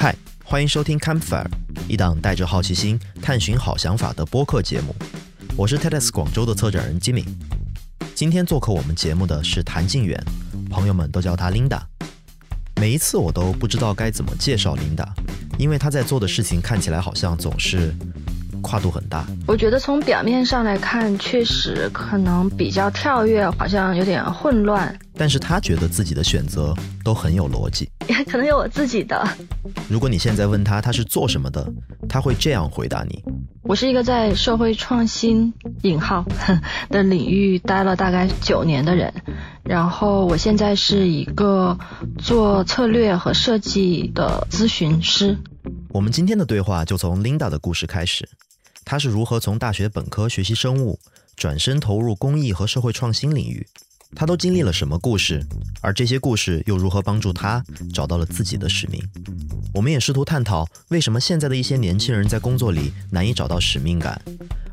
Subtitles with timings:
[0.00, 1.44] 嗨，欢迎收听 Campfire，
[1.88, 4.94] 一档带着好奇心探寻好想法的播客节目。
[5.56, 7.24] 我是 TEDx 广州的策展人 Jimmy。
[8.14, 10.16] 今天做客我们节目的是谭静远，
[10.70, 11.80] 朋友们都叫她 Linda。
[12.76, 15.08] 每一次我都不知道该怎么介绍 Linda，
[15.58, 17.92] 因为她在做的事情看起来好像总是
[18.62, 19.26] 跨度很大。
[19.48, 24.96] 我觉得从表面上来看，确实可能比较跳跃，好像有点混乱。
[25.18, 26.72] 但是他觉得自己的选择
[27.02, 27.90] 都很有逻辑。
[28.08, 29.26] 也可能有我自己的。
[29.90, 31.70] 如果你现在问他他是做什么的，
[32.08, 33.22] 他会这样回答你：
[33.62, 36.24] 我是一个在社会创新（引号）
[36.88, 39.12] 的领域待了大概九年的人，
[39.64, 41.76] 然后我现在是一个
[42.18, 45.36] 做策略和设计的咨询师。
[45.90, 48.26] 我们今天的对话就从 Linda 的故事开始，
[48.84, 50.98] 她是如何从大学本科学习生物，
[51.36, 53.66] 转身投入公益和社会创新领域。
[54.14, 55.44] 他都经历了什么故事？
[55.80, 57.62] 而这些故事又如何帮助他
[57.92, 59.00] 找到了自己的使命？
[59.72, 64.20] 我们也试图探讨为什么现在的一些年轻人在工作里难以找到使命感，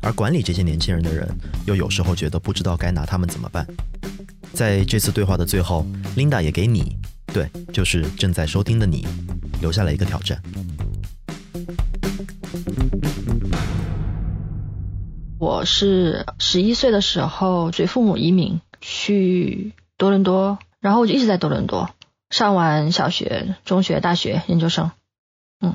[0.00, 1.28] 而管理这些年轻人的人
[1.66, 3.66] 又有时候觉得不知道该拿他们怎么办。
[4.52, 9.06] 在这次对话的最后，Linda 也给你，对，就是正在收听的你，
[9.60, 10.42] 留下了一个挑战。
[15.38, 21.90] 我是十一岁的时候随父母移民去多伦多，然后我就一直在多伦多
[22.30, 24.92] 上完小学、中学、大学、研究生。
[25.60, 25.74] 嗯，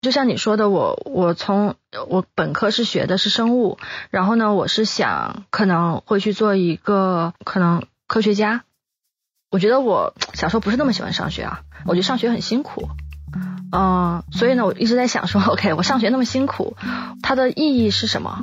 [0.00, 1.76] 就像你说的，我我从
[2.08, 3.78] 我本科是学的是生物，
[4.10, 8.64] 然后呢，我是想可能会去做一个可能科学家。
[9.52, 12.88] 我觉得我小时候不是那么喜欢上学啊，我觉得上学很辛苦。
[13.70, 16.76] 嗯，所以呢，我一直在想说， OK，我上学那么辛苦，
[17.22, 18.40] 它的意义是什么？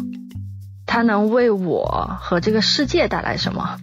[0.85, 3.77] 它能为我和这个世界带来什么？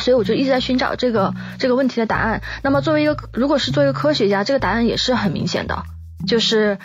[0.00, 2.42] 所以我就一直在寻找这个这个问题的答案。
[2.62, 5.84] 那么作为一个，如果是作为一个科学家，这个答案也是很明显的，
[6.26, 6.78] 就是，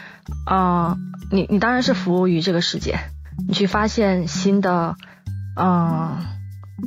[0.50, 0.98] 嗯，
[1.32, 3.00] 你你当然是服务于这个世界，
[3.48, 4.96] 你去发现新的，
[5.56, 6.18] 嗯，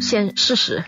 [0.01, 0.85] 现事实，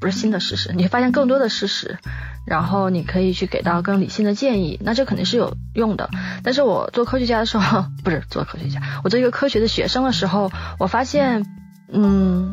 [0.00, 1.98] 不是新的事实，你发现更多的事实，
[2.46, 6.10] 然后你可以去给到更理性的建议，那这肯定是有用的。
[6.42, 11.46] 但是我做科学家的时候， 不是做科学家，我做一个科学的学生的时候，我发现，
[11.90, 12.52] 嗯，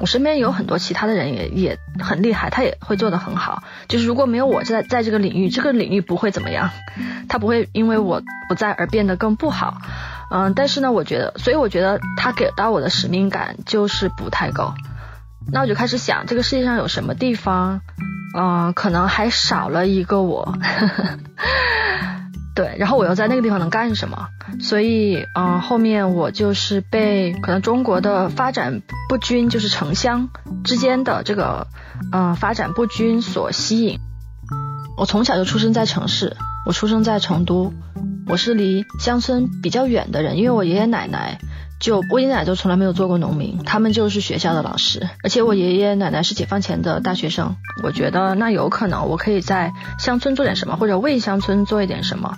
[0.00, 3.62] 我身边有很多其他的人也也很厉害，他也会做得很好。
[3.86, 6.70] 就是如果没有我在在这个领域，这个领域不会怎么样，
[7.28, 9.76] 他不会因为我不在而变得更不好。
[10.32, 14.72] 嗯，但是呢，我觉得，所以我觉得他给到我的使命感就是不太够。
[15.52, 17.80] 那我就开始想，这个世界上有什么地方，
[18.38, 20.56] 嗯，可能还少了一个我。
[22.60, 24.28] 对，然后我又在那个地方能干什么？
[24.60, 30.28] 所以，嗯，后面我就是被可能中国的发展不均，就是城乡
[30.62, 31.68] 之间的这个，
[32.12, 33.98] 嗯，发展不均所吸引。
[34.98, 37.72] 我从小就出生在城市，我出生在成都，
[38.26, 41.38] 我是离乡村比较远的人，因为我爷爷奶奶
[41.80, 47.56] 就我爷爷奶奶就从来没有做过农民，他们就是学校的老师，而且我爷爷奶奶是解放前的大学生。
[47.82, 52.36] 我觉得那有可能我可以在乡村做点什么，或者为乡村做一点什么。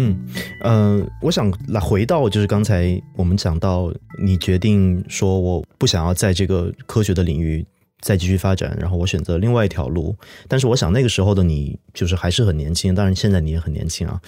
[0.00, 0.16] 嗯，
[0.60, 3.92] 呃，我想来回到就是刚才我们讲到，
[4.22, 7.66] 你决定说我不想要在这个科学的领域
[8.00, 10.14] 再继续发展，然后我选择另外一条路。
[10.46, 14.20] 但是我想那个时候的你就是还是很年轻，当然现在你也很年轻啊。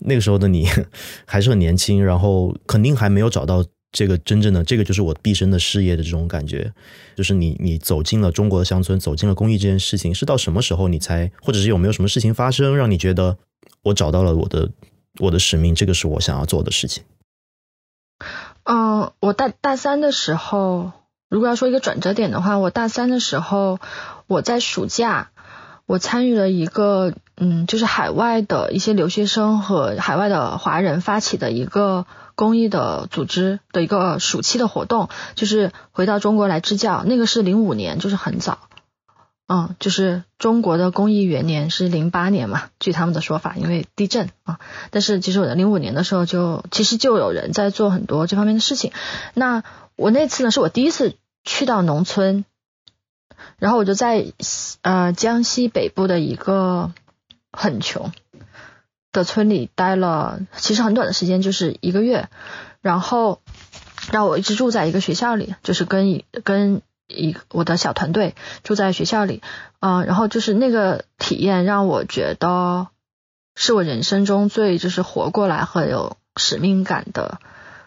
[0.00, 0.66] 那个时候的你
[1.24, 6.72] 还是很年轻，然后肯定还没有找到这个真正的这个就是我毕生的事业的这种感觉。
[7.14, 13.38] 就是你你走进了中国的乡村，走进了公益这件事情，是到什么时候你才，或者是有没有什么事情发生，让你觉得
[13.84, 14.68] 我找到了我的？
[15.18, 17.04] 我的使命，这个是我想要做的事情。
[18.64, 20.92] 嗯，我大大三的时候，
[21.28, 23.78] 如果要说一个转折点的话，我大三的时候，
[24.26, 25.30] 我在暑假，
[25.86, 37.02] 我参与了一个，嗯，就是海外的一些留学生和海外的华人发起的一个公益的组织的一个暑期的活动，就是回到中国来支教。
[37.04, 38.58] 那个是零五年，就是很早。
[39.48, 44.58] 嗯，就是中国的公益元年是零八年嘛，据他们的说法，因为地震啊。
[44.90, 48.92] 但是其实我在零五年的时候就其实就有人在做很多这方面的事情。
[49.34, 49.62] 那
[49.94, 52.46] 我那次呢是我第一次去到农村，
[53.58, 54.32] 然后我就在
[54.80, 56.92] 呃江西北部的一个
[57.50, 58.10] 很穷
[59.10, 62.30] 的村里待了，其实很短的时间，就是一个月。
[62.80, 63.42] 然后
[64.10, 66.80] 让我一直住在一个学校里，就是跟跟。
[67.12, 69.42] 一我的小团队住在学校里，
[69.80, 72.88] 嗯，然后就是那个体验让我觉得
[73.54, 77.38] 是我人生中最就是活过来很有使命感的、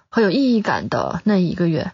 [0.10, 1.92] 很有意义感的那一个月。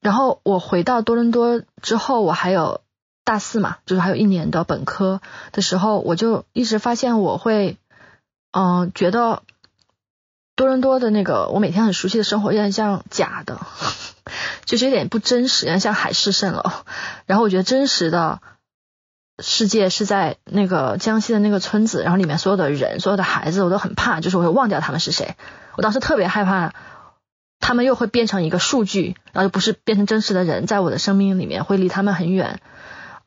[0.00, 2.80] 然后我回到多伦多之后，我还有
[3.22, 5.20] 大四嘛，就是还有一年的本科
[5.52, 7.76] 的时候，我就一直发现我会
[8.50, 9.42] 嗯，觉得
[10.60, 13.58] 多伦多的那个我每天很熟悉的生活有点像假的，
[14.66, 16.62] 就是有点不真实，有点像海市蜃楼。
[17.24, 18.42] 然后我觉得真实的
[19.42, 25.34] 世界是在那个江西的那个村子，然后里面所有的人、所有的孩子，我都很怕，就是我会忘掉他们是谁。
[25.76, 26.74] 我当时特别害怕，
[27.58, 32.60] 他们又会变成一个数据，然后不是变成真实的人，在我的生命里面会离他们很远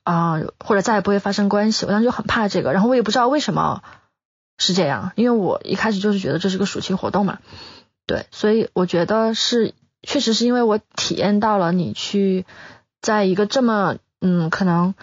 [0.03, 1.87] 啊，或者再也不会发生关系。
[1.87, 3.81] 我当时就很怕这个，然后我也不知道为什么
[4.57, 7.39] 是这样，因为我一开始就是觉得这是个暑期活动嘛，
[8.05, 12.45] 对，所以我觉得是确实是因为我体验到了你去
[13.01, 14.95] 在一个这么嗯可能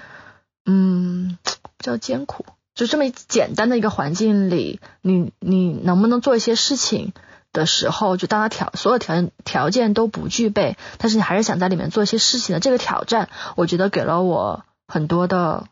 [0.65, 1.39] 嗯
[1.79, 2.45] 叫艰苦。
[2.73, 7.13] 就这么简单的一个环境里，你你能不能做一些事情
[7.53, 15.67] 的时候，就当他条所有条件条件都不具备，但是你还是想在里面做一些事情的这个挑战，我觉得给了我很多的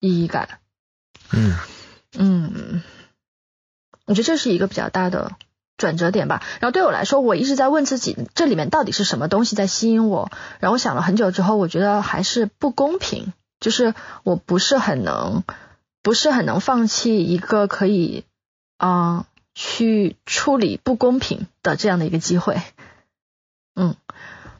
[0.00, 0.60] 意义感。
[1.32, 1.54] 嗯
[2.16, 2.82] 嗯，
[4.06, 5.32] 我觉得这是一个比较大的
[5.76, 6.42] 转折点吧。
[6.60, 10.30] 然后对我来说，我一直在问自己，这里面到底是什么东西在吸引我？
[10.60, 15.42] 然后我想了很久之后，我觉得还是不公平，就是我不是很能。
[16.02, 18.24] 不是很能放弃一个可以
[18.76, 19.24] 啊
[19.54, 22.60] 去处理不公平的这样的一个机会，
[23.74, 23.96] 嗯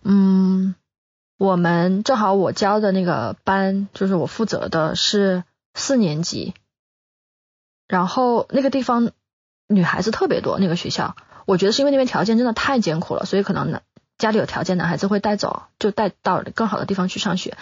[0.03, 0.75] 嗯，
[1.37, 5.45] 我们正好我教的那个班就是我负责的是
[5.75, 6.55] 四年级，
[7.87, 9.11] 然后那个地方
[9.75, 11.17] 女孩子特别多，那个学校。
[11.47, 13.81] 我觉得是因为那边条件真的太艰苦了，所以可能
[14.19, 17.57] 家里有条件男孩子会带走，就带到更好的地方去上学，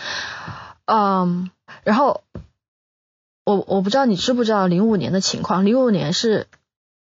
[0.86, 1.50] 嗯，
[1.84, 2.22] 然后。
[3.44, 6.46] 我我不知道你知不知道零五年的情况，零五年是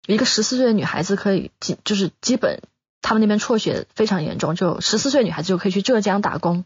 [0.07, 2.61] 一个十四岁的女孩子可以基就是基本
[3.01, 6.63] 他们那边辍学非常严重，就十四岁女孩子就可以去浙江打工，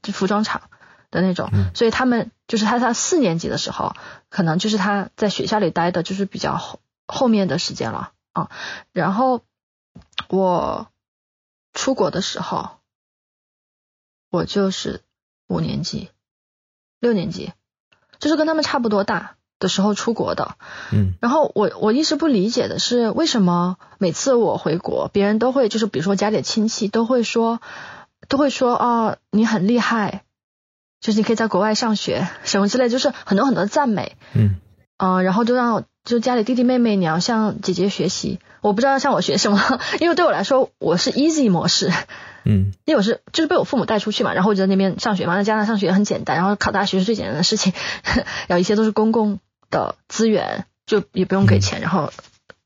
[0.00, 0.62] 就服装厂
[1.10, 3.96] 的那种，所以他们就是他他四年级的时候，
[4.28, 8.50] 可能就是他在学校里待的就是比较后后面的时间了啊，
[8.92, 9.42] 然后
[10.28, 10.88] 我
[11.72, 12.70] 出国的时候，
[14.30, 15.02] 我就是
[15.48, 16.10] 五年级
[17.00, 17.52] 六年级。
[18.18, 20.56] 就是跟他们差不多大的时候出国的，
[20.90, 27.60] 嗯，然后我我一直不理解的是，为什么每次我回国，别人都会就是比如说家里的亲戚都会说，
[28.26, 30.24] 都会说啊你很厉害，
[31.02, 34.56] 就是你可以在国外上学什么之类，就是很多很多赞美，嗯，
[34.96, 39.60] 啊，然后就让就家里弟弟妹妹你要向姐姐学习，我不知道要向我学什么，
[40.00, 41.92] 因为对我来说我是 easy 模式。
[42.44, 47.72] 嗯，因为我是就是被我父母带出去嘛，然后我就在那边上学嘛，在加拿大上学也很简单，然后考大学是最简单的事情，
[48.46, 52.12] 然后一切都是公共的资源，就也不用给钱，然后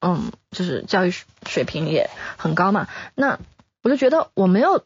[0.00, 1.14] 嗯，就是教育
[1.48, 2.88] 水平也很高嘛。
[3.14, 3.38] 那
[3.82, 4.84] 我就觉得我没有，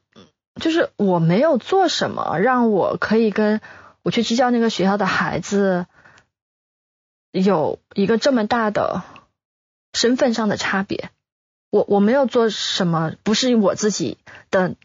[0.61, 3.61] 就是我没有做什么让我可以跟
[4.05, 5.87] 我去支教那个学校的孩子
[7.43, 9.03] 有一个这么大的
[9.93, 11.11] 身份上的差别。
[11.71, 14.17] 我我没有做什么，不是我自己
[14.53, 14.77] 的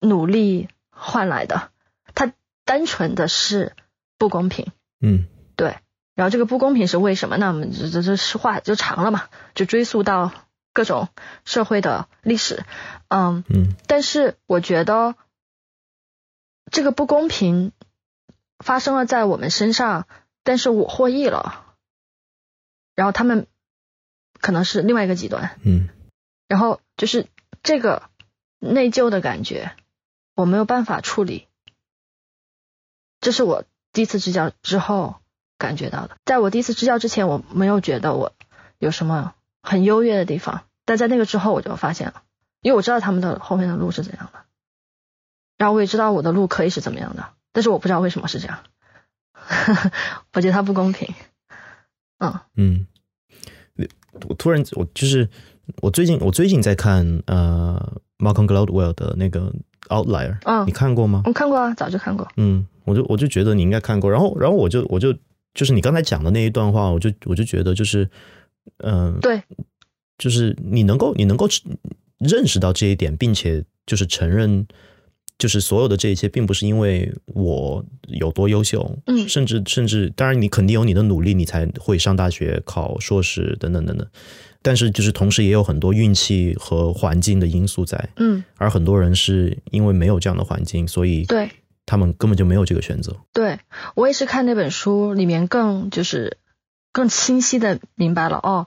[0.00, 1.70] 努力换来的，
[2.16, 2.32] 它
[2.64, 3.76] 单纯的是
[4.18, 4.72] 不公平。
[5.00, 5.76] 嗯，对。
[6.16, 7.36] 然后这个不公平是为什么？
[7.36, 10.32] 那我们这这这是话就长了嘛，就追溯到
[10.72, 11.08] 各种
[11.44, 12.64] 社会的历史。
[13.06, 13.76] 嗯嗯。
[13.86, 15.14] 但是我觉得
[16.72, 17.70] 这个不公平
[18.58, 20.08] 发生了在我们身上，
[20.42, 21.65] 但是我获益了，
[22.96, 23.46] 然后他们
[24.40, 25.56] 可能是另外一个极端。
[25.62, 25.88] 嗯。
[26.48, 27.28] 然后就是
[27.62, 28.10] 这个
[28.58, 29.70] 内疚的感觉，
[30.34, 31.46] 我没有办法处理。
[33.20, 35.16] 这是我第一次支教之后
[35.58, 36.16] 感觉到的。
[36.24, 38.32] 在我第一次支教之前，我没有觉得我
[38.78, 42.22] 有什么很优越的地方，但在那个之后，我就发现了，
[42.60, 44.44] 因为我知道他们的后面的路是怎样的，
[45.56, 48.62] 然后我也知道我的路可以是怎么样的，但是我不知道为什么是这样。
[50.32, 51.14] 我觉得他不公平。
[52.18, 52.86] 嗯嗯，
[54.28, 55.28] 我突然我就是。
[55.82, 59.52] 我最近我最近在看呃，Malcolm Gladwell 的那个
[59.88, 61.22] Outlier，嗯，你看过吗？
[61.24, 62.24] 我看过啊，早就看过。
[62.36, 65.12] 嗯，我就我就觉得你应该看过，然后然后我就我就
[65.54, 68.08] 就是你刚才讲的那一段话，我就我就觉得就是
[68.84, 69.42] 嗯，对，
[70.16, 71.48] 就是你能够你能够
[72.18, 74.64] 认识到这一点，并且就是承认，
[75.38, 84.06] 就是所有的这一切并不是因为我有多优秀，嗯，甚至甚至当然你肯定有你的努力，你才会上大学、考硕士等等等等。
[84.62, 91.50] 但是，就是同时也有很多运气和环境的因素在，嗯，而很多人是因为没有这样的环境，所以对
[91.84, 93.14] 他们根本就没有这个选择。
[93.32, 93.60] 对
[93.94, 96.38] 我也是看那本书里面更就是
[96.92, 98.66] 更清晰的明白了哦，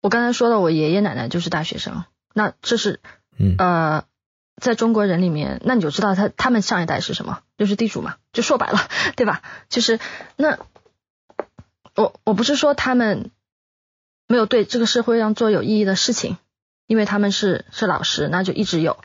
[0.00, 2.98] 我刚才说的，我爷爷奶奶就是大学生，那这是
[3.38, 4.04] 嗯呃，
[4.60, 8.78] 在中国人里面，那你就知道他他们上一代是什么，就是地主嘛，就说白了，
[9.16, 9.42] 对吧？
[9.68, 10.00] 就是
[10.36, 10.58] 那
[11.94, 13.30] 我我不是说他们。
[14.26, 16.38] 没有对这个社会上做有意义的事情，
[16.86, 18.96] 因为他们是是老师，那就一直有，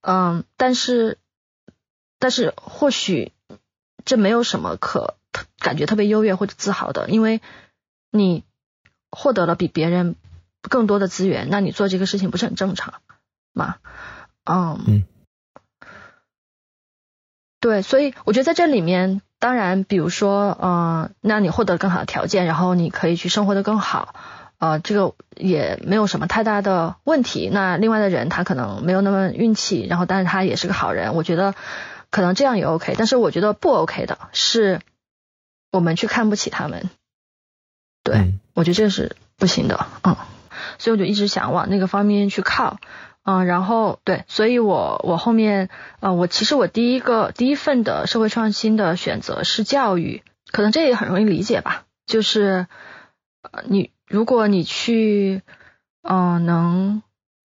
[0.00, 1.18] 嗯，但是
[2.20, 3.32] 但是或许
[4.04, 5.16] 这没有什么可
[5.58, 7.40] 感觉特别优越或者自豪的，因为
[8.12, 8.44] 你
[9.10, 10.14] 获得了比别人
[10.62, 13.02] 更多的资源，那你做这个事情不是很正常
[13.52, 13.78] 吗？
[14.50, 15.04] 嗯，
[17.60, 19.22] 对，所以我觉得在这里面。
[19.40, 24.14] 当然，比如说，嗯，那你获得更好的条件，然后你可以去生活的更好，
[24.58, 27.48] 呃，这个也没有什么太大的问题。
[27.50, 31.54] 那另外的人他可能没有那么运气，然后但是他也是个好人，我觉得
[32.10, 32.94] 可能这样也 OK。
[32.98, 34.82] 但是我觉得不 OK 的是，
[35.72, 36.90] 我们去看不起他们，
[38.04, 40.16] 对我觉得这是不行的，嗯，
[40.76, 42.78] 所以我就一直想往那个方面去靠。
[43.22, 45.68] 嗯，然后对，所以我我后面
[46.00, 52.66] 呃，我其实我第一个第一份的社会创新的选择是教育，可能这也很容易理解吧，就是
[53.42, 55.42] 呃你如果你去
[56.02, 57.02] 嗯能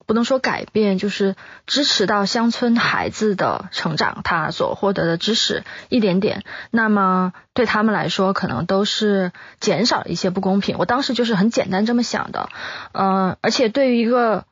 [0.07, 1.35] 不能说改变，就是
[1.67, 10.77] 支持到乡村孩子的成长，他所获得的知识一点点，那么对他们来说可能都是减少了一些不公平。
[10.79, 12.49] 我当时就是很简单这么想的，
[12.93, 14.45] 嗯，而且对于一个。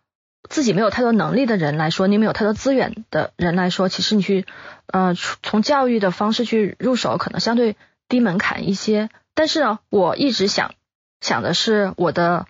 [0.49, 4.45] 自己没有太多能力的人来说，你没有太多资源的人来说，其实你去
[4.87, 7.75] 呃从教育的方式去入手，可能相对
[8.09, 9.09] 低门槛一些。
[9.33, 10.75] 但是呢，我一直想
[11.21, 12.45] 想的是，我的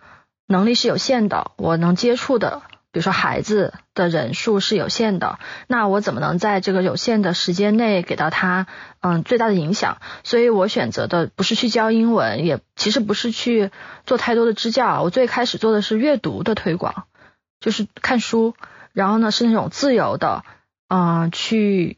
[0.48, 8.68] 能力是有限的，我能接触的，比如说孩子的人数是有限的，那我怎么能在这个有限的时间内给到他
[9.02, 10.00] 嗯最大的影响？
[10.24, 13.72] 所以我选择的不是去教英文，也其实不是去
[14.06, 17.06] 做太多的支教，我最开始做的是阅读的推广。
[17.64, 18.56] 就是看书，
[18.92, 20.44] 然后呢是那种自由的，
[20.90, 21.98] 嗯，去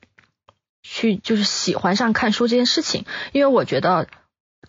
[0.84, 4.08] 去就是喜欢上看书这件事情，因为我觉得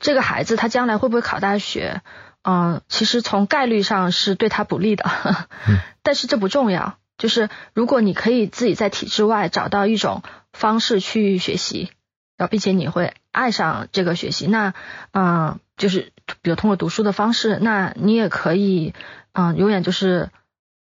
[0.01, 2.01] 这个孩子他将来会不会考大学，
[2.43, 5.05] 嗯，其实从概率上是对他不利的，
[6.03, 10.23] 但是这不重要，就是如果你可以自己在体制外找到一种
[10.55, 11.91] 方式去学习，
[12.39, 14.73] 然后并且你会爱上这个学习，那
[15.13, 18.95] 嗯，就是比如通过读书的方式，那你也可以
[19.35, 20.31] 嗯，永远就是。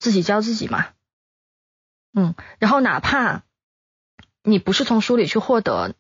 [0.05, 0.89] 自己教自己嘛，
[2.13, 3.43] 嗯，然后哪怕
[4.43, 5.95] 你不是从书里去获得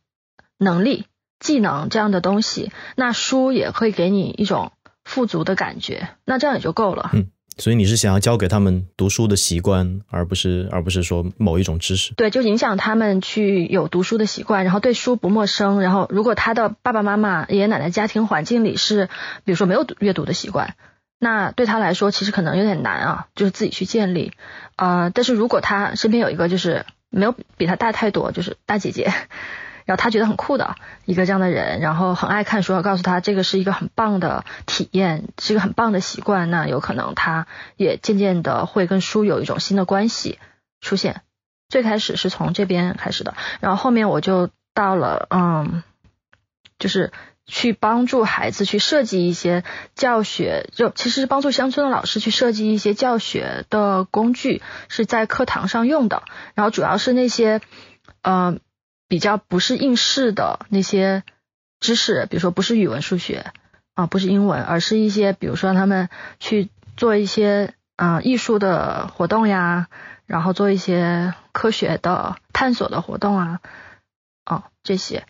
[0.58, 1.06] 能力、
[1.40, 4.72] 技能这样的东西，那书也会给你一种
[5.04, 7.12] 富足的感觉，那这样也就够了。
[7.14, 12.12] 嗯，所以你是想要教给他们读书的习惯，而不是而不是说某一种知识。
[12.12, 15.80] 对，就影响他们去有读书的习惯，然后对书不陌生。
[15.80, 19.08] 然后如果他的爸爸妈妈、爷爷奶奶家庭环境里是，
[19.44, 20.76] 比如说没有阅读的习惯。
[21.18, 24.32] 那对他来说，其实可能有点难啊，就是自己去建立，
[24.76, 29.04] 呃，但是如果他身边有一个就是没有比他大太多，就是大姐姐，
[29.86, 40.38] 然后他觉得很酷的一个这样的人，然后很爱看书，告诉他这个是一个很棒的体验，是一个很棒的习惯，那有可能他也渐渐的会跟书有一种新的关系
[40.82, 41.22] 出现。
[41.70, 45.82] 最开始是从这边开始的，然后后面我就到了，嗯，
[46.78, 47.10] 就是。
[47.46, 56.22] 去帮助孩子去设计一些教学，就其实帮助乡村的老师去设计一些教学的工具，是在课堂上用的。
[56.54, 57.60] 然后主要是那些，
[58.22, 58.56] 呃，
[59.08, 61.22] 比较不是应试的那些
[61.80, 63.52] 知识，比如说不是语文、数学
[63.94, 66.08] 啊，不是英文，而是一些比如说让他们
[66.40, 69.88] 去做一些嗯艺术的活动呀，
[70.24, 73.60] 然后做一些科学的探索的活动啊，
[74.46, 75.26] 哦这些。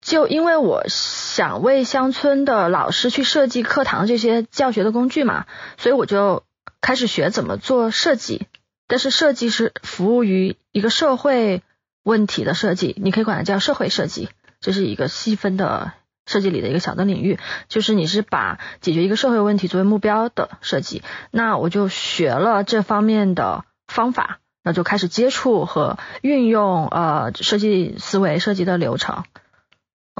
[0.00, 6.42] 就因为我想为乡村的老师去设计课堂这些教学的工具嘛，所以我就
[6.80, 8.46] 开始学怎么做设计。
[8.88, 11.62] 但是设计是服务于一个社会
[12.02, 14.30] 问题的设计，你可以管它叫社会设计，
[14.60, 15.92] 这是一个细分的
[16.26, 17.38] 设计里的一个小的领域。
[17.68, 21.02] 就是你是把解决一个社会问题作为目标的设计。
[21.30, 29.24] 那我就学了这方面的方法，那就开始接触和运用呃设计思维、设计的流程。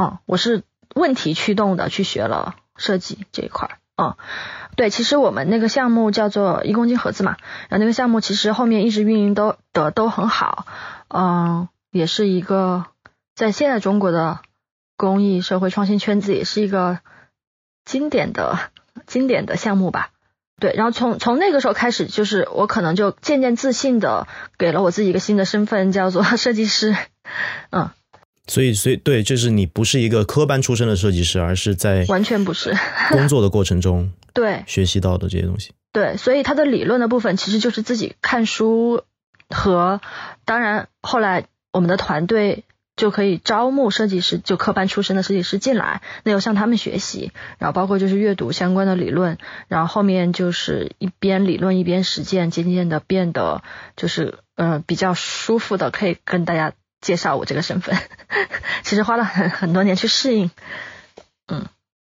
[0.00, 0.62] 嗯，我是
[0.94, 3.78] 问题驱动的去学了设计这一块。
[3.96, 4.16] 嗯，
[4.74, 7.36] 对，其实我们那个项目叫做一公斤盒子嘛，
[7.68, 10.64] 然后那个项目其实后面一直运营都的都很好。
[11.08, 12.86] 嗯，也是一个
[13.34, 14.38] 在现在中国的
[14.96, 17.00] 公益社会创新圈子也是一个
[17.84, 18.58] 经典的
[19.06, 20.12] 经典的项目吧。
[20.58, 24.26] 对，然后从从那个时候开始，就是我可能就渐渐自信的
[24.56, 26.96] 给了我自己一个新的身份，叫做设计师。
[27.68, 27.90] 嗯。
[28.46, 32.76] 所以，所以对，就是你不是一个科班出身的设计师，而是在完全不是
[33.10, 35.72] 工作的过程中 对学习到的这些东西。
[35.92, 39.02] 对，所以他的理论的部分其实就是自己看书
[39.48, 40.00] 和，
[40.44, 42.64] 当然后来我们的团队
[42.96, 53.62] 就可以招募设计师，就科班出身的设计师进来，那又向他们学习，然后包括就是阅读相关的理论，然后后面就是一边理论一边实践，渐渐的变得
[53.96, 57.96] 就是呃比较舒服的，可以跟大家介绍我这个身份。
[58.82, 60.50] 其实花了很很多年去适应，
[61.46, 61.66] 嗯。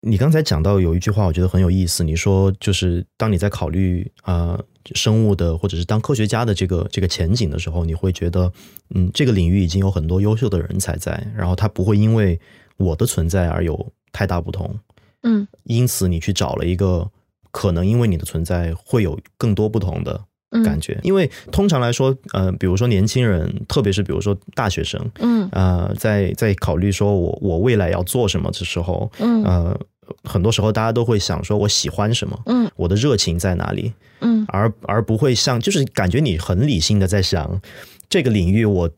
[0.05, 2.03] 你刚才讲到有一句话，我觉得很有意思。
[2.03, 4.59] 你说，就是当你在考虑啊
[4.97, 8.53] 生物的或者是当科学家的这个这个前景的时候，你会觉得，
[8.93, 12.41] 嗯，这个领域已经有很多优秀的人才在，然后他不会因为
[12.79, 14.77] 我的存在而有太大不同，
[15.23, 17.09] 嗯，因此你去找了一个
[17.53, 20.25] 可能因为你的存在会有更多不同的。
[20.65, 29.81] 感觉，因为通常来说，呃，比如说年轻人，特别是比如说大学生，嗯，呃，在在考虑说我我未来要做什么的时候，嗯，呃，
[30.25, 37.61] 很多时候大家都会想说我喜欢什么，嗯，我的热情在哪里，嗯，而而不会像就是感觉你很理性的在想
[38.09, 38.91] 这个领域我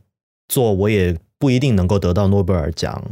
[0.49, 1.17] 做我也。
[1.45, 3.03] 不一定能够得到诺贝尔奖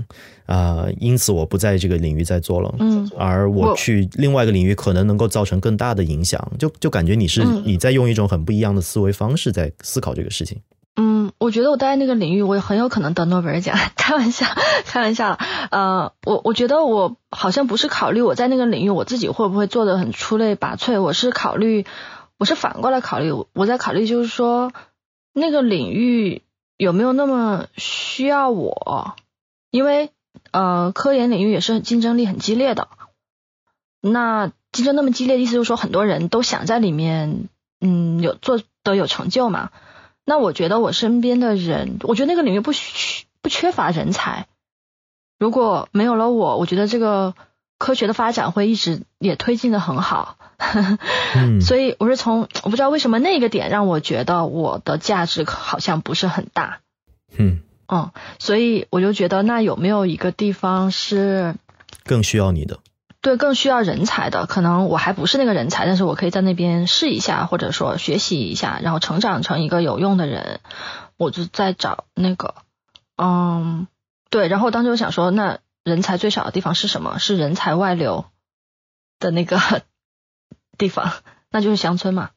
[0.46, 2.74] 啊，因此我不在这个领域再做了。
[2.78, 6.50] 嗯，而我去另外一个领域，可能能够造成更大的影响。
[6.58, 10.62] 就就感觉你是你在用一种很不一样的思维方式在思考这个事情。
[10.96, 13.76] 嗯，我觉得我待在那个领域，我也很有可能得诺贝尔奖。
[13.96, 14.46] 开玩笑，
[14.86, 15.38] 开玩笑。
[15.70, 21.84] 呃，我我觉得我好像不是考虑我在那个领域我自己会不会做的很出类拔萃，我是考虑，
[22.38, 24.72] 我是反过来考虑，我在考虑就是说
[25.34, 26.40] 那个领域。
[26.82, 29.14] 有没有那么需要我？
[29.70, 30.10] 因为
[30.50, 32.88] 呃，科研领域也是竞争力很激烈的。
[34.00, 37.48] 那竞争那么激烈，意思就是说很多人都想在里面，
[37.80, 39.70] 嗯，有做的有成就嘛。
[40.24, 44.48] 那我觉得我身边的人，我觉得那个领域不缺不缺乏人才。
[45.38, 47.36] 如果没有了我，我觉得这个
[47.78, 50.36] 科学的发展会一直也推进的很好。
[51.60, 56.80] 所以我是从我不知道为什么那个点让我觉得我的价值好像不是很大。
[57.36, 61.56] 嗯嗯，所以我就觉得那有没有一个地方是
[62.04, 62.78] 更需要你的？
[63.20, 64.46] 对，更需要人才的。
[64.46, 70.60] 可能我还不是那个人才，但是我可以在那边试一下，或者说学习一下，然后成长成一个有用的人。
[71.16, 72.54] 我就在找那个，
[73.16, 73.86] 嗯，
[74.30, 74.48] 对。
[74.48, 77.18] 然后当时我想说，那人才最少的地方是什么？
[77.20, 78.24] 是人才外流
[79.20, 79.60] 的那个。
[80.82, 81.12] 地方，
[81.50, 82.30] 那就是乡村嘛，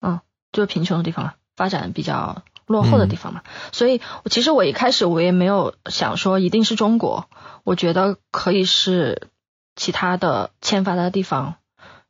[0.00, 0.20] 嗯，
[0.52, 3.42] 就是贫穷的地方发展比较落后的地方嘛。
[3.72, 7.28] 所以，其实我一开始我也没有想说一定是中国，
[7.62, 9.28] 我觉得可以是
[9.76, 11.56] 其他的欠发达的地方，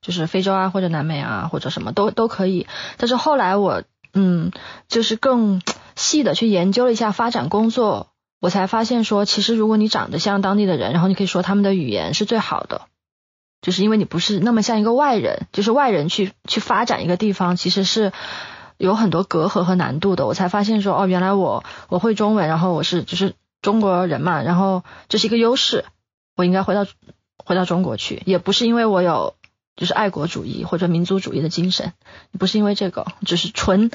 [0.00, 2.66] 就是非洲啊或者南美啊或者什么都都可以。
[2.96, 4.52] 但是后来我嗯，
[4.88, 5.60] 就是更
[5.96, 8.08] 细的去研究了一下发展工作，
[8.40, 12.82] 我才发现说，其实如果你长得像当地的人，然后你可以说他们的语言是最好的。
[13.62, 18.10] 就是因为你不是那么像一个外人，就是外人去去发展一个地方，其实是
[18.78, 20.26] 有很多隔阂和难度的。
[20.26, 25.84] 我才发现说，哦，原来我我会中文，然后我是就是中国人嘛，然后这是一个优势，
[26.36, 26.86] 我应该回到
[27.36, 29.34] 回到中国去，也不是因为我有
[29.76, 31.92] 就是爱国主义或者民族主义的精神，
[32.38, 33.90] 不是因为这个，只是纯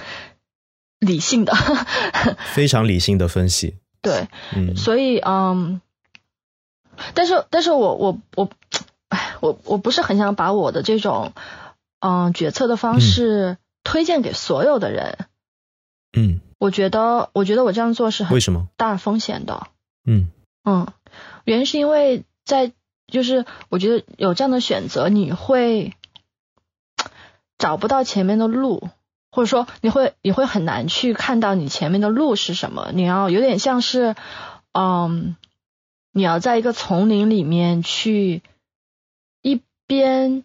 [1.00, 1.56] 理性的，
[2.54, 3.78] 非常理性的分析。
[4.04, 5.82] 对，嗯，所以嗯，
[7.16, 8.48] 但是但是我我我。
[9.40, 11.34] 我我不是很想把我的这种
[12.00, 15.28] 嗯决策的方式推荐给所有的人。
[16.18, 19.68] 嗯，我觉得我觉得我这样做是很为什么大风险的。
[20.06, 20.30] 嗯
[20.64, 20.88] 嗯，
[21.44, 22.72] 原因是因为在
[23.08, 25.94] 就是我觉得有这样的选择，你会
[27.58, 28.90] 找不到前面的路，
[29.32, 32.90] 或者说你会你会很难去看到你前面的路是什么。
[32.94, 34.16] 你要有点像是
[34.74, 35.36] 嗯，
[36.12, 38.42] 你要在一个丛林里面去。
[39.88, 40.44] 边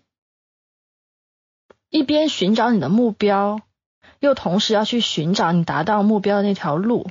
[1.89, 3.61] 一边寻找你的目标，
[4.19, 7.09] 又同时要去寻找你达到目标的那条路。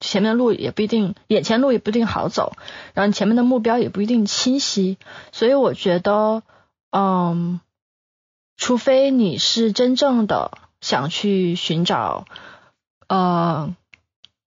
[0.00, 2.52] 前面的路也不一定，眼前路也不一定好走，
[2.94, 4.96] 然后你前面的目标也不一定清晰。
[5.32, 6.44] 所以我觉得，
[6.90, 7.60] 嗯，
[8.56, 12.26] 除非你是真正的想去寻找，
[13.08, 13.74] 呃，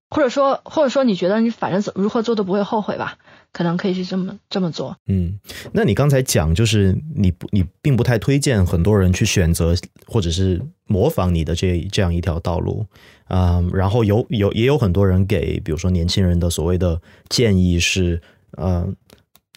[0.10, 3.18] 或者说或者说你觉得你反正怎如何做都不会后悔吧。
[3.54, 4.96] 可能可以去这么这么做。
[5.08, 5.38] 嗯，
[5.74, 9.76] 那你刚才讲就是你不你并不太推荐很多人去选择
[10.08, 12.86] 或者是模仿你的这这样一条道路
[13.26, 13.62] 啊。
[13.74, 18.22] 然后有有也有很多人给比如说年轻人的所谓的建议是，
[18.58, 18.96] 嗯，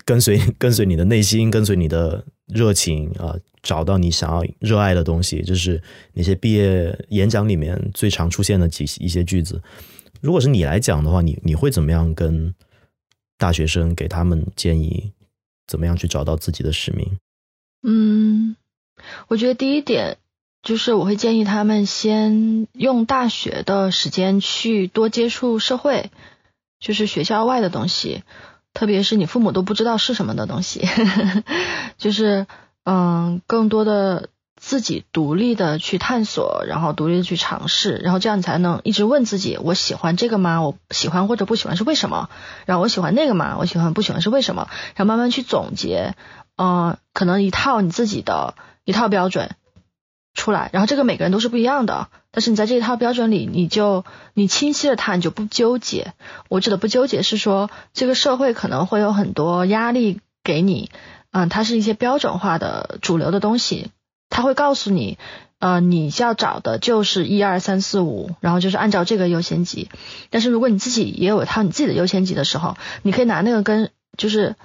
[0.05, 5.81] 跟随 跟随你的内心，跟随你的热情啊，找到你想要热爱的东西，就是
[6.15, 9.63] 那些毕业演讲里面最常出现的几一些句子。
[10.21, 12.53] 如果是你来讲的话，你你会怎么样跟？
[13.39, 15.13] 大学生给他们建议，
[15.67, 17.19] 怎么样去找到自己的使命？
[17.83, 18.57] 嗯，
[19.29, 20.19] 我觉得第一点
[20.63, 26.11] 就是我会建议他们先用大学的时间去多接触社会，
[26.79, 28.23] 就是学校外的东西，
[28.73, 30.87] 特别是你父母都不知道是什么的东西，
[31.99, 32.47] 就是
[32.85, 34.31] 嗯，更多的
[34.65, 40.63] 自己独立的去探索，然后独立的去尝试，然后这样你才能一直问自己：我喜欢这个吗？
[40.63, 42.31] 我喜欢或者不喜欢是为什么？
[42.65, 43.57] 然后我喜欢那个吗？
[43.59, 44.69] 我喜欢不喜欢是为什么？
[44.95, 46.15] 然后慢慢去总结，
[46.57, 49.51] 嗯，可能一套你自己的一套标准。
[50.37, 56.13] 出来，然后这个每个人都是不一样的，但是你在这一套标准里，你就你清晰了它，你就不纠结。
[56.49, 60.91] 我指的不纠结是说，这个社会可能会有很多压力给你，
[61.31, 63.93] 嗯，它是一些标准化的主流的东西，
[64.31, 65.19] 他会告诉你，
[65.59, 69.89] 呃，你要找的就是一二三四五，然后就是按照这个优先级。
[70.31, 74.57] 但是如果你自己也有一套你自己的优先级的时候，你可以拿那个跟就是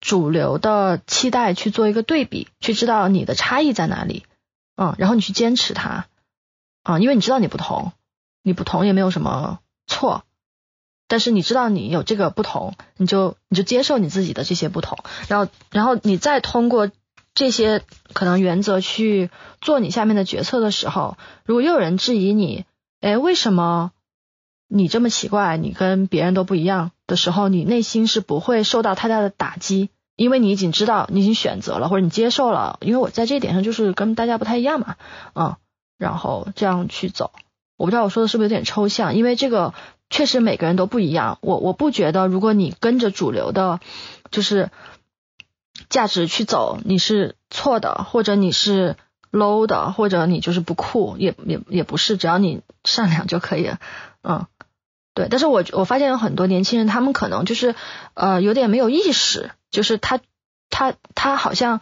[0.00, 4.24] 主流的期待去做一个对比，去知道你的差异在哪里。
[4.76, 6.06] 嗯，然后你去坚持它，
[6.82, 7.92] 啊，因为你知道你不同，
[8.42, 10.24] 你不同也没有什么错，
[11.06, 14.96] 但是你知道你有这个不同，你就你就接受你自己的这些不同，
[15.28, 16.90] 然后然后你再通过
[17.34, 22.64] 这些可能原则去做你下面的决策的时候，如果又有人质疑你，
[23.00, 23.92] 哎，为什么
[24.68, 29.90] 你这么奇怪，你跟别人都不一样的时候，你内心是不会受到太大的打击。
[30.16, 34.96] 因为你已经知道，你已经选择了，或者你接受了，因为我在这一点上就是跟大家不太一样嘛，
[35.34, 35.56] 嗯，
[35.96, 37.32] 然后这样去走，
[37.78, 39.72] 我不知道我说的是不是有点抽象，因为这个
[40.10, 43.80] 确实每个人都不一样，我我不觉得如果你跟着主流的，
[44.30, 44.70] 就是
[45.88, 48.96] 价值去走，你是错的，或者你是
[49.32, 53.78] low 的，或者你就是不酷，也也也不是，只要你善良就可以了，
[54.22, 54.46] 嗯。
[55.12, 57.74] 对，但是我我发现有很多年轻人，他们可能就是
[58.14, 60.20] 呃有点没有意识，就是他
[60.70, 61.80] 他他好像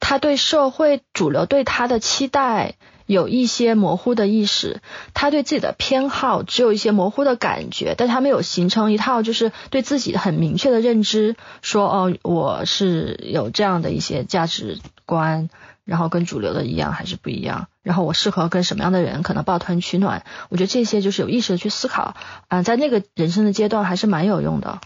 [0.00, 2.74] 他对社会主流对他的期待
[3.12, 4.80] 有一些模糊的意识，
[5.14, 15.48] 他对自己的偏好只有一些模糊的感觉，但他没有形成一套就是对自己很明确的认知，说哦我是有这样的一些价值观。
[15.84, 17.66] 然后跟主流的一样还是不一样？
[17.82, 20.24] 然后我适合跟什么样的人可能抱团取暖？
[20.48, 22.14] 我觉得这些就是有意识的去思考
[22.46, 24.78] 啊，在那个人生的阶段还是蛮有用的。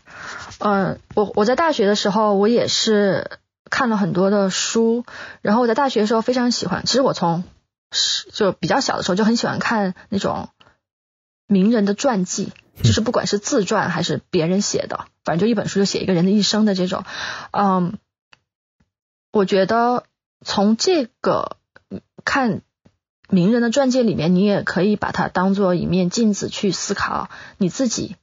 [0.59, 3.31] 嗯，我我在大学的时候我也是
[3.69, 5.05] 看了很多的书，
[5.43, 6.87] 然后我在大学的时候非常喜欢。
[6.87, 7.45] 其实我从
[7.91, 10.51] 是就比较小的时候就很喜欢看那种
[11.47, 17.05] 名人的传记，就是不管是自传还是别人写的，反正就一本书就写一个人的一生的这种。
[17.53, 17.99] 嗯，
[19.33, 20.05] 我觉得。
[20.45, 21.57] 从这个
[22.23, 22.61] 看
[23.29, 28.17] 名人的传记里面，你也可以把它当做一面镜子去思考你自己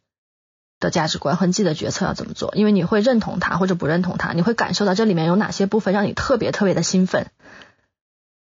[0.80, 7.32] 的价值观和自己的决策要怎么做，因为你会认同他或者不认同他，你会感受到这里面有哪些部分让你特别特别的兴奋，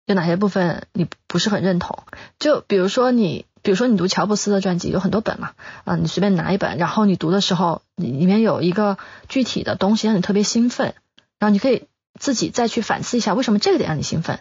[0.06, 2.04] 有哪些部分你不是很认同。
[2.38, 5.52] 就比如说你，比如说你读乔布斯的传记有很多本嘛，
[5.84, 8.96] 啊，你随便拿一本，然后你读的时候，里面有一个
[9.28, 10.94] 具体的东西让你特别兴奋，
[11.38, 11.84] 然后你可以。
[12.18, 14.40] 自己再去反思一下，为什么这个点让你兴奋？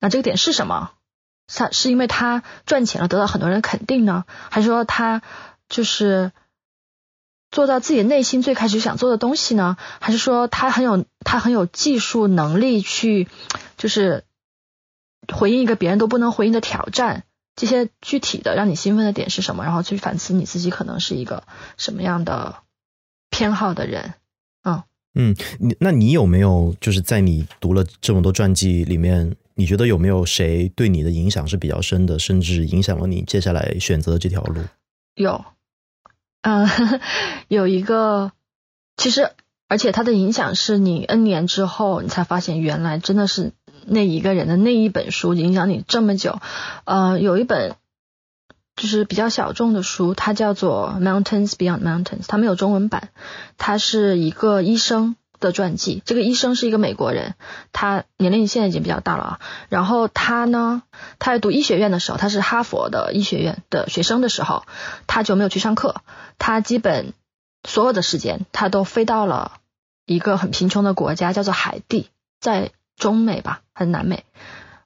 [0.00, 0.90] 那这个点是什么？
[1.46, 5.22] 他是因为他赚钱了，得到很多人肯定呢，还是说他
[5.68, 6.32] 就是
[7.52, 9.76] 做到自己内心最开始想做的东西呢？
[10.00, 13.28] 还是说他很有他很有技术能力去
[13.76, 14.24] 就是
[15.30, 17.24] 回应一个别人都不能回应的挑战？
[17.56, 19.64] 这些具体的让你兴奋的点是什么？
[19.64, 21.44] 然后去反思你自己可能是一个
[21.76, 22.56] 什么样的
[23.30, 24.14] 偏好的人？
[24.64, 24.82] 嗯。
[25.14, 34.62] 嗯，你那你有没有就是在你读了这么多传记里面，你觉得有没有谁对你的影响是比较深的，甚至影响了你接下来选择这条路？
[35.16, 35.44] 有，
[36.42, 36.68] 嗯，
[37.48, 38.30] 有一个，
[38.96, 39.32] 其实
[39.66, 43.52] 而且他的影响是你 N 年之后你才发现，原来真的是
[43.86, 46.40] 那一个人的那一本书影响你这么久。
[46.84, 47.76] 呃，有一本
[48.76, 53.10] 就是比较小众的书，它叫做《Mountains Beyond Mountains》，它没有中文版。
[53.58, 57.34] 他是一个医生的传记，这个医生是一个美国人，
[57.72, 59.40] 他年龄现在已经比较大了啊。
[59.68, 60.82] 然后他呢，
[61.18, 64.64] 他在读医学院的时候，他是哈佛的医学院的学生的时候，
[65.06, 66.02] 他就没有去上课，
[66.38, 67.12] 他基本
[67.66, 69.52] 所有的时间他都飞到了
[70.06, 72.08] 一个很贫穷的国家，叫做海地，
[72.40, 74.24] 在中美吧，还是南美，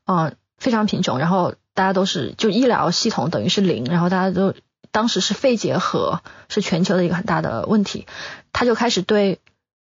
[0.07, 1.18] 嗯，非常贫穷。
[1.18, 4.55] 然后大家都是就医疗系统等于是零，然后大家都。
[4.90, 8.07] 当时是肺结核是全球的一个很大的问题，
[8.53, 9.40] 他就开始对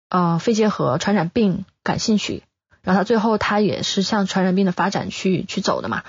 [0.08, 2.44] 呃肺结核传染病感兴趣，
[2.80, 6.02] 然后他最后他也是向传染病的发展去去走的嘛。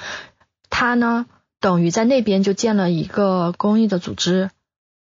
[0.70, 1.26] 他呢
[1.60, 4.50] 等于在那边就建了一个公益的组织，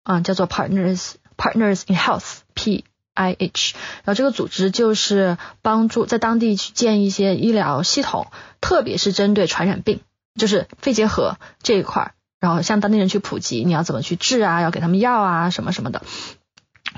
[0.03, 2.83] 啊叫做 Partners Partners in Health P
[3.15, 3.73] I H，
[4.03, 8.27] 然后这个组织就是帮助在当地去建一些医疗系统，
[8.61, 10.01] 特别是针对传染病，
[10.39, 12.11] 就是肺结核这一块儿。
[12.39, 16.03] 然后向当地人去普及你要怎么去治啊，要给他们药啊什么什么的。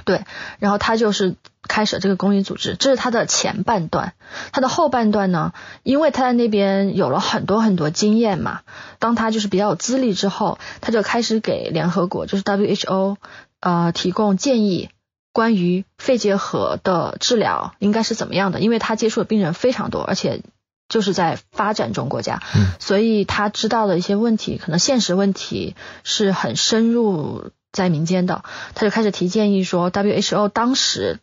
[0.04, 0.26] 对，
[0.60, 1.36] 然后他就是
[1.68, 4.14] 开始这个公益组织，这是他的前半段。
[4.52, 5.54] 他的后半段呢，
[5.84, 8.62] 因为他在那边有了很多很多经验嘛，
[9.00, 13.16] 当他就是比较有资历之后，他就开始给联合国，就是 WHO，
[13.60, 14.90] 呃，提供建议，
[15.38, 18.60] 关于肺结核的治疗应该是怎么样的。
[18.60, 20.42] 因为他接触的病人非常多，而且
[20.90, 22.42] 就是在发展中国家，
[22.80, 27.52] 所以他知道的一些问题，可能现实问题是很深入。
[27.74, 31.20] 在民间的，他就开始提建议说，WHO 当时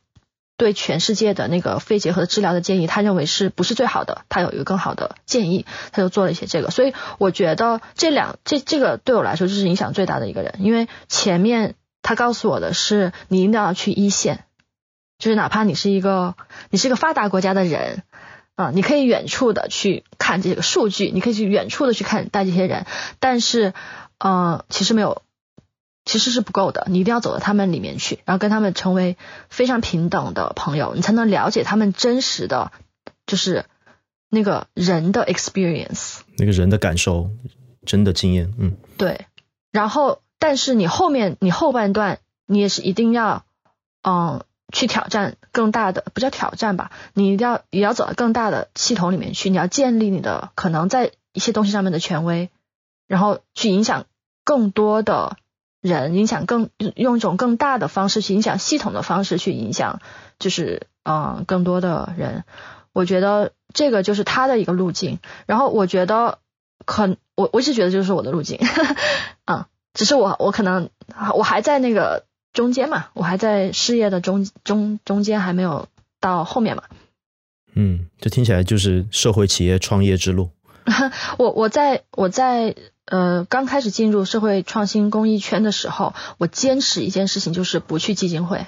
[0.57, 4.25] 对全世界的那个肺结核治疗的建议，他认为是不是最好的？
[4.29, 6.71] 他有一个更好的建议，他就做了一些这个。
[6.71, 11.75] 所以我觉得这两这这个对我来说就是影响最大的一个人，因为前面
[12.05, 14.45] 他告诉我的是，你一定要去一线，
[15.19, 16.37] 就是哪怕你是一个
[16.71, 18.05] 你是一个发达国家的人
[18.55, 22.87] 啊，你可以远处的去看这个数据，你可以去远处的去看待这些人，
[23.19, 23.75] 但是
[24.19, 25.23] 呃，其实没有。
[26.07, 29.17] 其实是不够的，你一定要走到他们里面去，然后跟他们成为
[29.49, 32.73] 非常平等的朋友，你才能了解他们真实的，
[33.25, 33.65] 就是
[34.29, 37.31] 那个人的 experience，那个人的感受，
[37.87, 39.25] 真的经验，嗯，对。
[39.73, 43.47] 然后，但是你后面你后半段，你也是一定要，
[44.03, 52.51] 嗯，去挑战更大的，不叫挑战吧，你一定要也要走到更大的系统里面去，你要建立你的可能在一些东西上面的权威，
[53.07, 54.05] 然后去影响
[54.45, 55.39] 更多的。
[55.81, 60.01] 人影响更用一种更大的方式去影响系统的方式去影响，
[60.39, 62.45] 就是嗯更多的人，
[62.95, 65.19] 我觉得这个就是他的一个路径。
[65.45, 66.39] 然后我觉得
[66.87, 68.59] 可我我一直觉得就是我的路径，
[69.45, 70.91] 嗯， 只是我我可能
[71.35, 75.89] 我还在那个中间嘛，我还在事业的中中中间还没有
[76.21, 76.83] 到后面嘛。
[77.75, 80.51] 嗯，这听起来就是社会企业创业之路。
[81.39, 82.75] 我我在我在。
[83.07, 88.67] 呃，刚开始进入社会创新公益圈的时候，我坚持一件事情，就是不去基金会，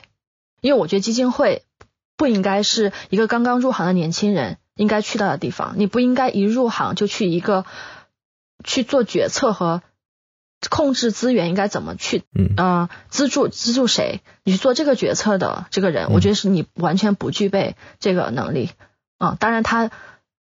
[0.61, 1.63] 因为我觉得基金会
[2.19, 5.77] 不应该是一个刚刚入行的年轻人应该去到的地方。
[5.79, 7.65] 你不应该一入行就去一个
[8.63, 9.81] 去做决策和
[10.71, 12.25] 控制资源应该怎么去，
[12.57, 14.21] 嗯，资助资助谁？
[14.45, 18.71] 你去做这个决策的这个人，我觉得是你完全不具备这个能力。
[19.19, 19.91] 啊，当然他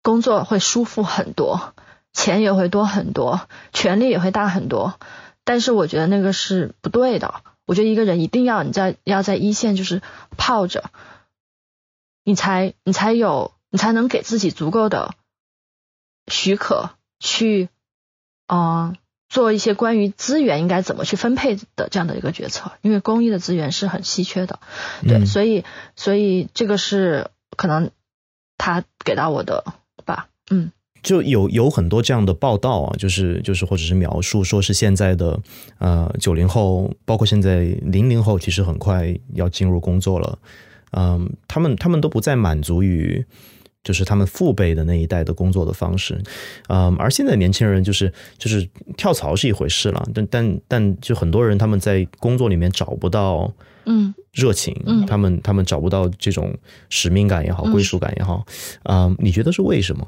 [0.01, 1.73] 工作会舒服很多。
[2.13, 3.41] 钱也会多很多，
[3.73, 4.97] 权力也会大很多，
[5.43, 7.41] 但是我觉得那个是不对的。
[7.65, 10.01] 我觉得一个人一定要你在要在一线就是
[10.37, 10.91] 泡着，
[12.23, 15.13] 你才你才有你才能给自己足够的
[16.31, 17.67] 许可去
[18.47, 18.93] 啊
[19.35, 22.71] 做一些关于资源应该怎么去分配的这样的一个决策。
[22.81, 24.59] 因为公益的资源是很稀缺的，
[25.05, 25.65] 对，所以
[25.97, 27.91] 所以这个是可能
[28.57, 29.65] 他给到我的
[30.05, 30.71] 吧，嗯。
[31.03, 35.39] 就有有很多这样的报道啊，就是就是或者是描述，说是现在的
[35.77, 40.39] 呃九零后，包括现在零零后，其实很快要进入工作了，
[40.93, 43.23] 嗯，他们他们都不再满足于
[43.85, 46.21] 就是他们父辈的那一代的工作的方式，
[46.67, 48.67] 嗯，而现在年轻人就是就是
[48.97, 53.53] 跳槽是一回事了，但但但就很多人他们在工作里面找不到。
[53.87, 56.57] 嗯，热情，嗯，他们他们找不到这种
[56.89, 58.43] 使命感也好，归属感也好，
[58.81, 60.07] 啊，你觉得是为什么？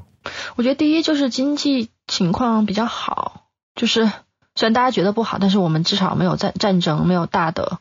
[0.56, 3.44] 我觉得第一就是经济情况比较好，
[3.76, 4.04] 就是
[4.56, 7.78] 虽然大家觉得不好，但是我们至少没有战战争，没有大的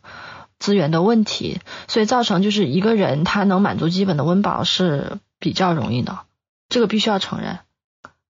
[0.59, 6.19] 资源的问题，所以造成就是一个人他能满足基本的温饱是比较容易的，
[6.69, 7.59] 这个必须要承认，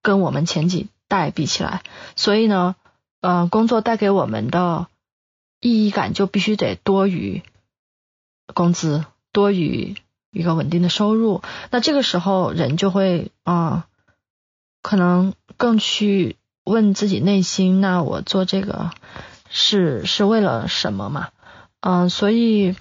[0.02, 1.82] 跟我们前几代比起来，
[2.16, 2.76] 所以呢，
[3.20, 4.86] 呃，工作带给我们的
[5.60, 7.42] 意义感就必须得多于。
[8.54, 9.94] 工资多于
[10.30, 13.86] 一个稳定的收入，那这个时候人就会啊，
[14.80, 18.90] 可能更去问自己内心，那我做这个
[19.50, 21.28] 是是为了什么嘛？
[21.80, 22.74] 嗯，所以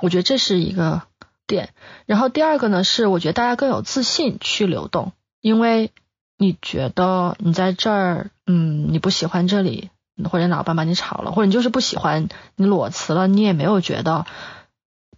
[0.00, 1.02] 我觉得这是一个
[1.46, 1.70] 点。
[2.06, 5.90] 然后第二个呢，是我觉得大家更有自信去流动，因为
[6.36, 9.90] 你觉得你在这儿，嗯，你不喜欢这里，
[10.30, 14.26] 或者老板把你炒了，或者你就是不喜欢，你裸辞了，你也没有觉得。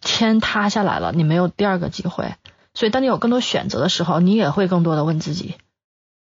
[0.01, 2.37] 天塌下来了，你没有第二个机会，
[2.73, 5.57] 所以当你有更多选择的时候，你也会更多的问自己，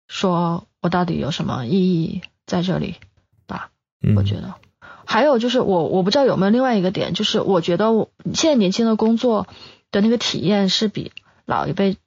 [0.07, 2.95] 说我到底有什么意义在这里
[3.47, 3.71] 吧？
[4.15, 4.53] 我觉得
[5.03, 9.45] 还有就是我我不知道有没有另外一个点，就是我觉得我现在年轻的工作
[9.95, 11.11] 的那个体验是比
[11.45, 11.97] 老一辈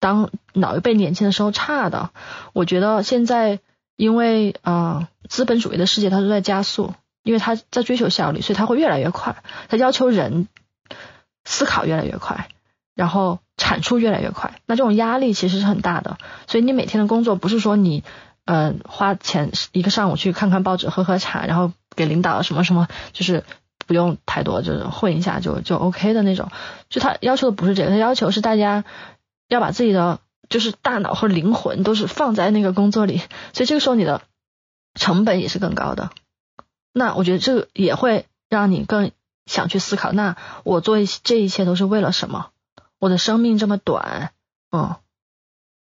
[0.00, 2.10] 当老一辈年轻的时候差的。
[2.52, 3.60] 我觉得现在
[3.96, 10.48] 因为啊资本主义的世界它都在加速，因为它在追求效率，所以它会越来越快，它要求人。
[11.46, 12.48] 思考越来越快，
[12.94, 16.16] 然后产出越来越快，那这种压力其实是很大的。
[16.46, 18.02] 所以你每天的工作不是说你
[18.46, 23.44] 嗯，花钱一个上午去看看报纸、喝喝茶，然后给领导什么什么，就是
[23.86, 26.50] 不用太多，就是混一下就就 OK 的那种。
[26.88, 28.84] 就他要求的不是这个，他要求是大家
[29.48, 33.18] 要把自己的就是大脑和灵魂都是放在那个工作里，
[33.52, 34.22] 所以这个时候你的
[34.94, 36.10] 成本也是更高的。
[36.92, 39.10] 那我觉得这个也会让你更
[39.46, 42.50] 想去思考，那我做这一切都是为了什么？
[42.98, 44.32] 我的生命这么短，
[44.70, 44.96] 嗯，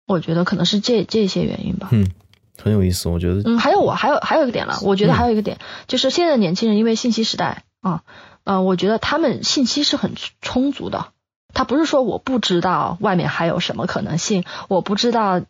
[0.08, 1.90] 我觉得可能是这这些原因吧。
[1.92, 2.12] 嗯。
[2.58, 3.42] 很有意思，我觉得。
[3.44, 8.04] 嗯，还有我还有还有一个点了，我觉得还有一个点就是现在年轻人因为信息时代啊，
[8.46, 11.12] 呃，我觉得他们信息是很充足的。
[11.54, 15.42] 他不是说我不知道外面还有什么可能性，我不知道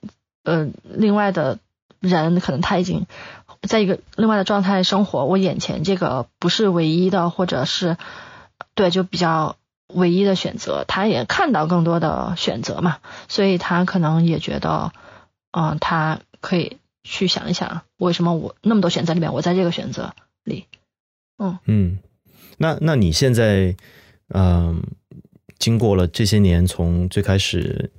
[0.43, 1.59] 呃另外的
[2.01, 3.07] 人可能他已经
[3.61, 7.95] 在一个另外的状态生活，我眼前这个不是唯一的，或者是
[8.73, 9.55] 对就比较
[9.87, 10.83] 唯一的选择。
[10.85, 12.97] 他也看到更多的选择嘛，
[13.29, 14.91] 所以他可能也觉得，
[15.51, 16.77] 嗯，他可以。
[17.07, 20.65] 去想一想，为什么我那么多选择里面，我在这个选择里，
[21.37, 21.99] 嗯嗯，
[22.57, 23.75] 那那你现在，
[24.29, 24.81] 嗯，
[25.59, 27.91] 经过了这些年，从最开始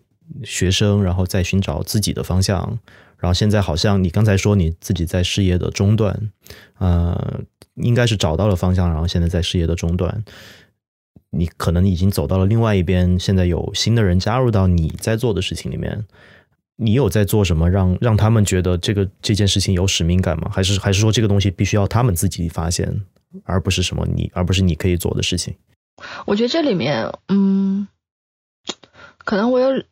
[0.45, 2.79] 学生，然后再寻找自己的方向，
[3.19, 6.31] 然后现在好像你刚才说你自己在事业的中段，
[6.79, 7.41] 呃，
[7.75, 10.25] 应该是找到了方向，然后现在在事业的中段，
[11.31, 16.05] 你可能已经走到了另外一边，现在有新的人加入到你在做的事情里面。
[16.79, 20.51] 你有在做什么让让他们觉得这个这件事情有使命感吗？
[20.53, 23.01] 还是还是说这个东西必须要他们自己发现，
[23.45, 25.57] 而不是什么你而不是你可以做的事情？
[26.25, 27.89] 我觉得这里面，嗯，
[29.19, 29.85] 可能我有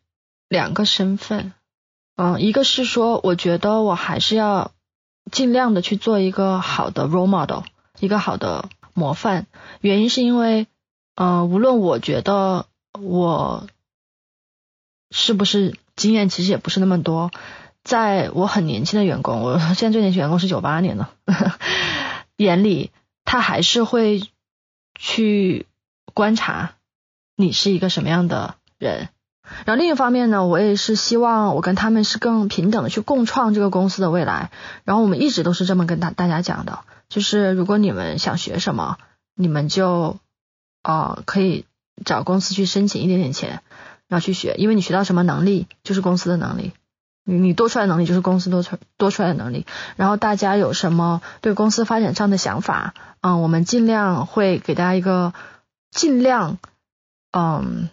[0.48, 1.52] 两个身份，
[2.16, 4.72] 嗯，一个是说，我觉得我还是要
[5.30, 7.62] 尽量的去做一个好的 role model，
[8.00, 9.46] 一个好的模范。
[9.80, 10.66] 原因是因为，
[11.14, 12.66] 呃，无论我觉得
[12.98, 13.66] 我
[15.10, 15.76] 是不是。
[15.96, 17.30] 经验其实也不是那么多，
[17.84, 21.08] 在我很年轻的员工，我现在最年轻员工是九八年的，
[22.36, 22.90] 眼里
[23.24, 24.30] 他还是会
[24.94, 25.66] 去
[26.12, 26.74] 观察
[27.36, 29.08] 你是一个什么样的人。
[29.66, 34.50] 然后另一方面呢，我也是希望我跟他们是更平等的去共创这个公司的未来。
[34.84, 38.98] 然后我们一直都是这么跟大大家讲的，就是如果你们想学什么，
[39.34, 40.18] 你们就
[40.82, 41.66] 啊可以
[42.04, 43.62] 找公司去申请一点点钱。
[44.06, 46.72] 然后去学，因为你学到什么能力就是公司的能力，
[47.24, 49.66] 你你多出来能力就是公司多出多出来的能力。
[49.96, 55.32] 然后大家有什么对公司发展上的想法，嗯，我们尽量会给大家一个
[55.90, 56.58] 尽量
[57.32, 57.88] 嗯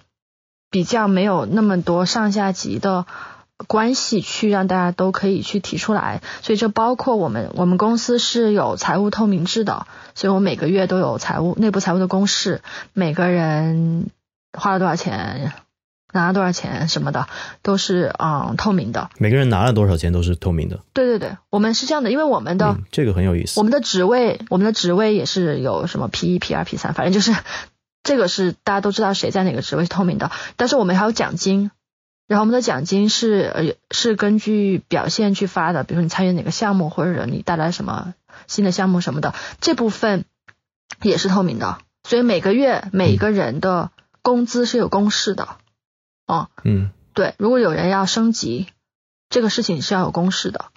[0.69, 3.05] 比较没有那么多上下级的
[3.67, 6.21] 关系，去让大家都可以去提出来。
[6.41, 12.61] 所以这包括我们我们公司是有财务透明制的，所以我每个月都有财务内部财务的公示，
[12.93, 14.09] 每个人
[14.51, 15.53] 花了多少钱。
[16.13, 17.27] 拿了多少钱什么的
[17.61, 20.79] 都是嗯透明的，每个人拿了多少钱都是透明的。
[20.93, 23.59] 对对对，我们是这样的，因为我们的这个很有意思。
[23.59, 27.33] 我们的职位，我们的职位也是有什么 P 一、P 二、P 三，反正就是
[28.03, 30.31] 这个是大家都知道谁在哪个职位是透明的。
[30.57, 31.71] 但是我们还有奖金，
[32.27, 38.13] 然后我们的奖金是呃是根据表现去发的，比如说你参与哪个项目或者你带来什么
[38.47, 40.25] 新的项目什么的，这部分
[41.01, 41.77] 也是透明的。
[42.03, 43.91] 所以每个月每个人的
[44.23, 45.47] 工资是有公示的。
[46.31, 48.67] 哦，嗯，对，如果有人要升级，
[49.29, 50.67] 这个事情是要有公示的，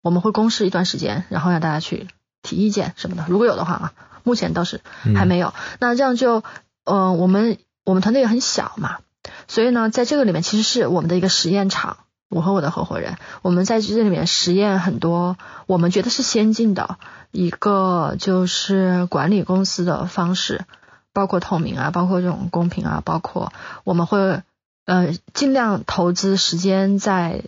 [0.00, 2.08] 我们会公示一段时间，然后让大家去
[2.40, 3.26] 提意见什么的。
[3.28, 4.80] 如果有的话啊，目前倒是
[5.14, 5.52] 还没有。
[5.80, 6.42] 那这样就，
[6.86, 9.00] 呃，我们我们团队也很小嘛，
[9.48, 11.98] 所以呢，在这个里面其实是我们的一个实验场。
[12.30, 16.96] 我和我的合伙人，我们在这里面实验很多，我们觉得是先进的
[17.30, 20.64] 一个就是管理公司的方式，
[21.12, 23.52] 包括透明啊，包括这种公平啊，包括
[23.84, 24.42] 我们会。
[24.84, 27.44] 呃，尽量投资时间在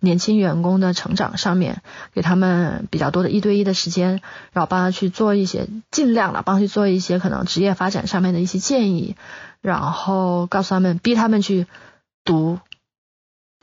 [0.00, 1.82] 年轻员工的成长上面，
[2.12, 4.20] 给他们比较多的一对一的时间，
[4.52, 9.16] 然后帮他去做一些，尽量的帮他去做一些可能职业发展上面的一些建议，
[9.60, 11.66] 然后告诉他们，逼他们去
[12.24, 12.58] 读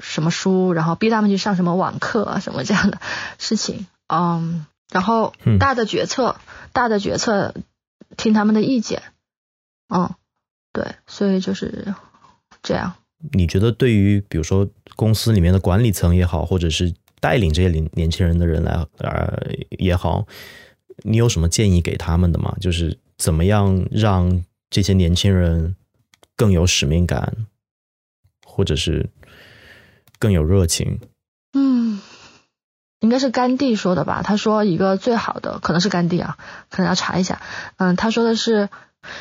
[0.02, 3.00] 什么书，然后逼他们去上什么网课啊，什么这样的
[3.38, 6.38] 事情，嗯，然后大的决策，
[6.74, 7.54] 大的决策
[8.17, 9.04] 听他们的意见，
[9.89, 10.15] 嗯，
[10.73, 11.94] 对，所以就是
[12.63, 12.94] 这样。
[13.34, 19.38] 你觉得对于比如说公司里面的管理层也好，或者是带领这些年年轻人的人来呃
[19.78, 20.26] 也好，
[21.04, 22.56] 你有什么建议给他们的吗？
[22.60, 25.76] 就是怎么样让这些年轻人
[26.36, 27.46] 更有使命感，
[28.44, 29.08] 或者是
[30.17, 31.00] 更有热情？
[31.54, 32.02] 嗯，
[33.02, 34.24] 应该是甘地说的吧？
[34.24, 36.40] 他说一个最好的可能是甘地啊，
[36.72, 37.40] 可能要查一下。
[37.78, 38.69] 嗯，他说的是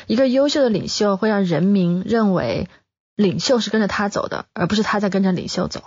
[0.06, 2.68] 一个优秀的领袖会让人民认为。
[3.20, 5.82] 领袖是跟着他走的，而不是他在跟着领袖走，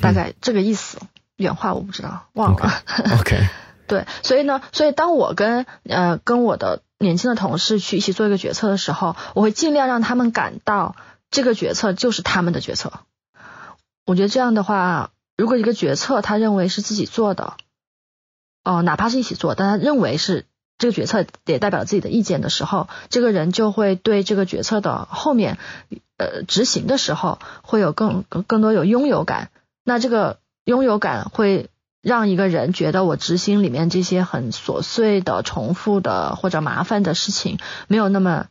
[0.00, 0.98] 大概这个意思。
[1.36, 2.82] 原话我不知道，忘了。
[3.20, 3.48] OK，
[3.86, 10.96] 对，所以呢，所以当我跟呃跟我的年轻的同事去一起做一个决策的时候，我会尽量让他们感到
[11.30, 12.92] 这个决策就是他们的决策。
[14.06, 17.58] 我觉得这样的话，如果一个决策他认为是自己做的，
[18.64, 20.46] 哦、哪怕是一起做，但他认为是
[20.78, 25.58] 这个决策也代表自己的意见的时候，这个人就会对这个决策的后面
[26.18, 29.50] 呃执行的时候会有更更多有拥有感。
[29.84, 31.70] 那这个拥有感会
[32.02, 37.58] 让一个人觉得我执行里面这些很琐碎的、重复的或者麻烦的事情
[37.88, 38.46] 没有那么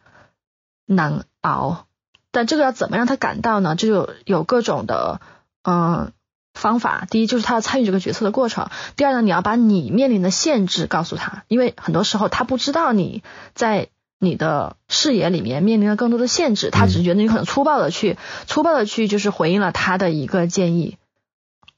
[0.86, 1.86] 难熬。
[2.32, 3.76] 但这个要怎么让他感到呢？
[3.76, 5.22] 就有有各种的
[5.62, 6.12] 嗯、
[6.56, 7.06] 方法。
[7.10, 8.70] 第一就是他要参与这个决策的过程。
[8.96, 13.22] 第二呢，你要把你面临的限制告诉他，因为很多时候他不知道你
[13.54, 13.90] 在
[14.20, 20.98] 你的视野里面面临了更多的限制，他只是觉得你可能粗暴的去粗暴的去就是回应了他的一个建议。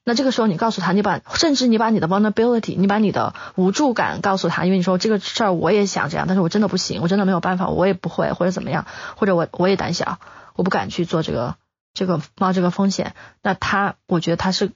[0.04, 8.86] 那这个时候，你告诉他，你把甚至你把你的 vulnerability，你把你的无助感告诉他，因为你说这个事儿我也想这样，但是我真的不行，我真的没有办法，我也不会，或者怎么样，
[9.18, 10.20] 或者我我也胆小，
[10.56, 11.56] 我不敢去做这个
[11.98, 13.16] 这个冒这个风险。
[13.42, 14.72] 那他，我觉得他是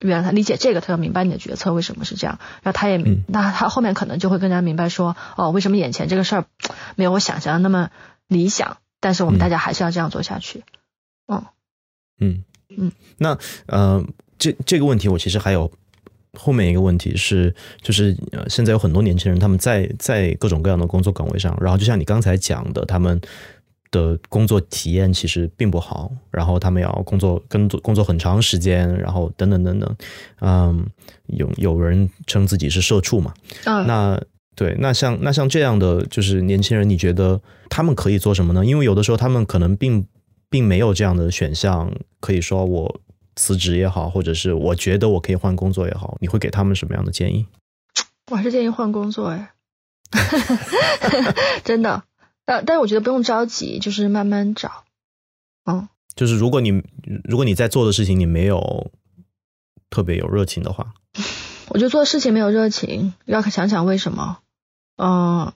[0.00, 3.22] 原来他理解这个，他要明白你的决策为什么是这样，然后他也，嗯。
[3.28, 6.44] 那他后面可能就会更加明白说，哦，为什么眼前这个事儿
[6.96, 7.90] 没有我想象的那么
[8.26, 9.40] 理想，但是我们嗯。
[9.40, 10.64] 大家还是要这样做下去。
[12.18, 12.44] 嗯。
[12.74, 14.02] 嗯，那呃，
[14.38, 15.70] 这这个问题我其实还有
[16.38, 23.20] 后面一个问题是，就是呃，现在有很多年轻人他们在在各种各样的工作岗位上，然后就像你刚才讲的，他们
[23.92, 29.96] 的工作体验其实并不好，然后他们要工作工作工作很长时间，然后等等等等，
[30.40, 30.84] 嗯，
[31.26, 33.32] 有有人称自己是社畜嘛，
[33.66, 34.20] 嗯，那
[34.56, 38.66] 对，那像那像这样的就是年轻人，你觉得他们可以做什么呢？
[38.66, 40.04] 因为有的时候他们可能并
[40.50, 43.00] 并没有这样的选项，可以说我
[43.36, 47.46] 辞职也好，或者是我觉得我可以换工作也好，你会给他们什么样的建议？
[48.30, 49.52] 我还是建议换工作哎，
[51.62, 52.02] 真的。
[52.44, 54.84] 但但是我觉得不用着急，就是慢慢找。
[55.64, 56.82] 嗯，就是如果你
[57.24, 58.90] 如果你在做的事情你没有
[59.90, 60.94] 特别有热情的话，
[61.68, 64.38] 我觉得做事情没有热情，要想想为什么。
[64.96, 65.52] 嗯，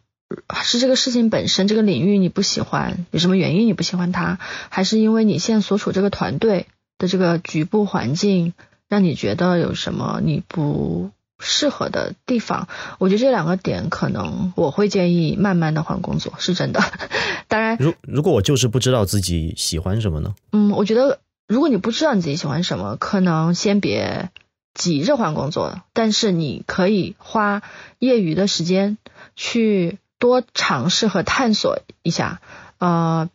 [0.62, 4.38] 是这个事情本身这个领域你不喜欢，有什么原因你不喜欢它，
[4.70, 6.66] 还是因为你现在所处这个团队
[6.98, 8.54] 的这个局部环境
[8.88, 12.68] 让你觉得有什么你不适合的地方？
[12.98, 16.80] 我觉得这两个点可能我会建议慢慢的换工作，是真的。
[17.48, 20.34] 当然，如如果我就是不知道自己喜欢什么呢？
[20.52, 24.30] 嗯，我觉得如果你不知道你自己喜欢什么，可能先别
[24.74, 27.62] 急着换工作，但是你可以花
[27.98, 28.98] 业余的时间
[29.36, 32.40] 去多尝试和探索一下，
[32.78, 33.28] 呃，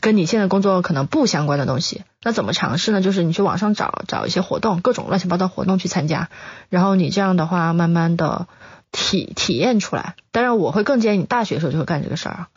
[0.00, 2.02] 跟你现在工作可能不相关的东西。
[2.22, 3.00] 那怎么尝试呢？
[3.00, 6.30] 就是你去网上找找一些活动，各种乱七八糟活动去参加，
[6.68, 8.48] 然后你这样的话，慢慢的
[8.90, 10.16] 体体验出来。
[10.32, 12.48] 当然，我会更建议你大学的时候就会干这个事儿啊。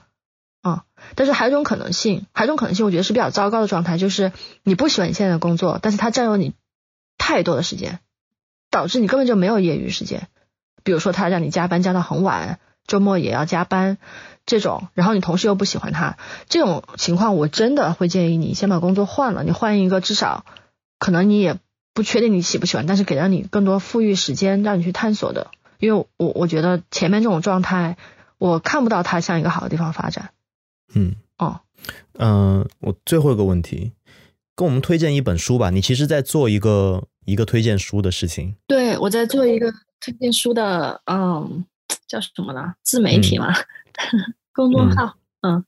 [0.63, 0.81] 嗯，
[1.15, 4.31] 但是还有一种可能性，还有一种可能性，我觉得是比较糟糕的状态，就是
[4.63, 6.53] 你不喜欢你现在的工作，但是它占用你
[7.17, 7.99] 太多的时间，
[8.71, 10.27] 导致你根本就没有业余时间。
[10.83, 12.59] 比如说，他让你加班加到很晚，
[12.91, 13.97] 周末也要加班，
[14.45, 16.17] 这种，然后你同事又不喜欢他，
[16.49, 20.43] 这种情况，我真的会建议你先把工作换了，你换一个至少
[20.99, 21.57] 可能你也
[21.93, 25.51] 不确定你喜不喜欢，但是给了你更多富裕时间让你去探索的。
[25.79, 27.95] 因为我我觉得前面这种状态，
[28.37, 30.31] 我看不到它向一个好的地方发展。
[30.93, 31.61] 嗯，哦，
[32.19, 33.93] 嗯、我最后一个问题，
[34.53, 35.69] 跟我们推荐一本书吧。
[35.69, 38.57] 你其实在做一个一个推荐书的事情。
[38.67, 39.71] 对，我在做一个
[40.01, 41.65] 推荐书的，嗯，
[42.07, 42.73] 叫什么呢？
[42.83, 43.47] 自媒体嘛，
[44.53, 45.65] 公众号嗯号。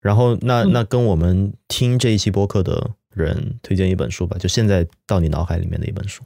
[0.00, 6.24] 然后那嗯那跟我们听这一期播客的人推荐一本书吧，就现在到你脑海里面的一本书。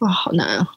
[0.00, 0.76] 哇，好难啊！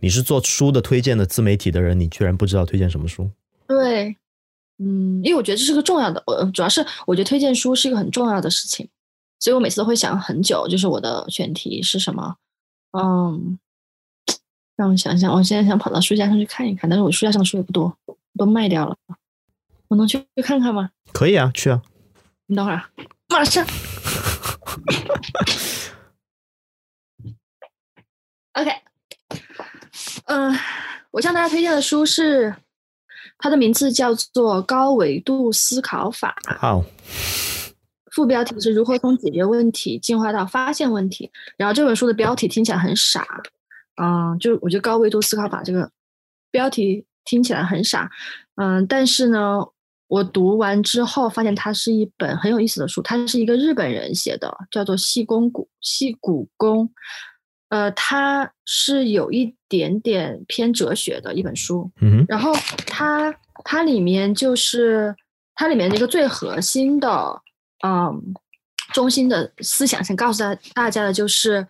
[0.00, 3.30] 你是做书的推荐的自媒体的人，你居然不知道推荐什么书？
[3.68, 4.16] 对，
[4.78, 8.88] 嗯，因为我觉得这是个重要的，我主要是我觉得推荐书是一个很重要的事情，
[9.38, 12.36] 所以我每次都会想很久，就是我的选题是什么。
[12.98, 13.58] 嗯，
[14.76, 17.96] 让我想想，我现在想跑到书架上去看一看，但是我书架上的书也不多，
[18.36, 18.96] 都卖掉了。
[19.88, 20.90] 我能去去看看吗？
[21.12, 21.82] 可以啊，去啊。
[22.46, 22.88] 你等会儿啊，
[23.28, 23.66] 马上。
[28.54, 28.70] OK，
[30.26, 30.54] 嗯、
[31.10, 32.54] 我向大家推荐的书是，
[33.38, 36.84] 它的名字叫做《高维度思考法》，好，
[38.10, 41.30] 副标题是如何从解决问题进化到发现问题。
[41.56, 43.26] 然后这本书的标题听起来很傻，
[43.96, 45.90] 嗯，就我觉得高维度思考法这个
[46.50, 48.10] 标题听起来很傻，
[48.56, 49.60] 嗯，但是呢，
[50.08, 56.90] 我读完之后发现它是一本很有意思的书，它是一个日本人写的，叫做细宫谷细古宫。
[57.68, 61.90] 呃，它是有一点点偏哲学的一本书。
[62.02, 62.52] 嗯哼，然后
[62.86, 63.34] 它
[63.64, 65.16] 它里面就是
[65.54, 67.40] 它里面的一个最核心的，
[67.82, 68.34] 嗯，
[68.92, 71.66] 中心的思想想告诉大大家的就是，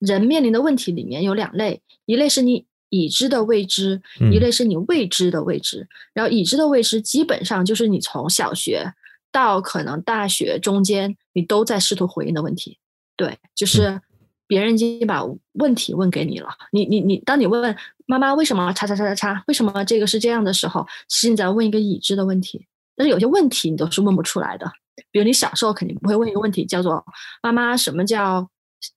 [0.00, 5.86] 人面临的问题里面有两类，一类是你已知的未知，嗯一类是你未知的未知。
[6.12, 8.92] 然后已知的未知基本上就是你从小学
[9.30, 12.78] 到可能大学中间，你都在试图回应的问题。
[13.16, 14.00] 对，就是
[14.46, 15.22] 别人已经把
[15.52, 17.76] 问题问给你了，你你你，当你问
[18.06, 22.66] 妈妈为什么叉叉叉叉叉，为什么这个是这样的时候，其实你在问一个已知的问题。
[22.96, 24.70] 但是有些问题你都是问不出来的，
[25.10, 27.04] 比如你小时候肯定不会问一个问题，叫做
[27.42, 28.50] 妈妈什么叫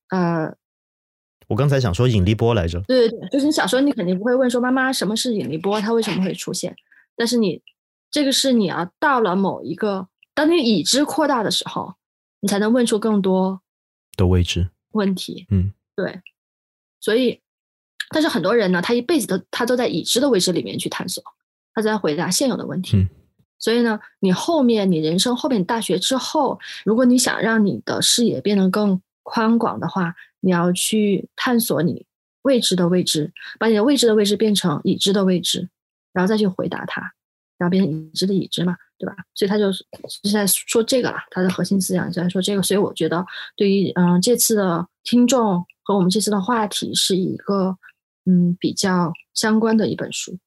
[0.09, 0.53] 呃，
[1.47, 2.79] 我刚才想说引力波来着。
[2.87, 6.75] 对对对，就是你小时候你肯定不会问说妈妈什么是引力波，它为什么会出现？
[7.15, 7.61] 但是你
[8.09, 11.95] 这个是你要到了某一个，当你已知扩大的时候，
[12.41, 13.61] 你才能问出更多
[14.15, 15.45] 的未知，问题。
[15.49, 16.21] 嗯，对，
[16.99, 17.41] 所以，
[18.09, 21.23] 但是很多人呢，他一辈子都他都在已知的未知里面去探索，
[21.73, 22.97] 他在回答现有的问题。
[22.97, 23.09] 嗯
[23.59, 30.13] 所以呢，你后面你人生后面你大学之后，如果你想让你的视野变得更宽广的话，
[30.43, 32.05] 你要去探索你
[32.41, 35.69] 未知的未知，把你的未知的未知变成已知的未知，
[36.11, 37.01] 然后再去回答它，
[37.57, 39.15] 然后变成已知的已知嘛，对吧？
[39.33, 39.85] 所以他就是
[40.23, 42.61] 是在说这个啦，他的核心思想就在说这个。
[42.61, 43.25] 所以我觉得，
[43.55, 47.77] 对于嗯这次的听众和我们这次的话题是一个
[48.25, 50.37] 嗯比较相关的一本书。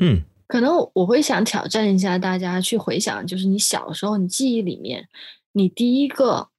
[0.00, 5.08] 嗯可能我我会想挑战一下大家去回想，就是你小时候你记忆里面，
[5.52, 6.50] 你第一个，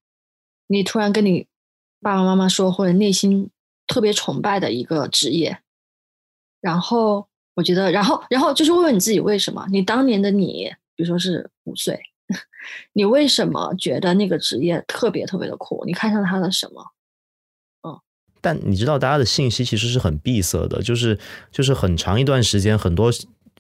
[0.67, 1.47] 你突然跟你
[2.05, 3.49] 爸爸妈妈说，或者内心
[3.87, 5.57] 特别崇拜的一个职业，
[6.61, 9.65] 然后我觉得，然后然后就是问问你自己为什么？
[9.71, 11.99] 你当年的你，比如说是五岁，
[12.93, 15.83] 你为什么觉得那个职业特别特别的酷？
[15.87, 16.91] 你看上他的什么？
[18.39, 21.17] 但你知道，大家的信息其实是很闭塞的，就是
[21.51, 23.11] 就是很长一段时间，很多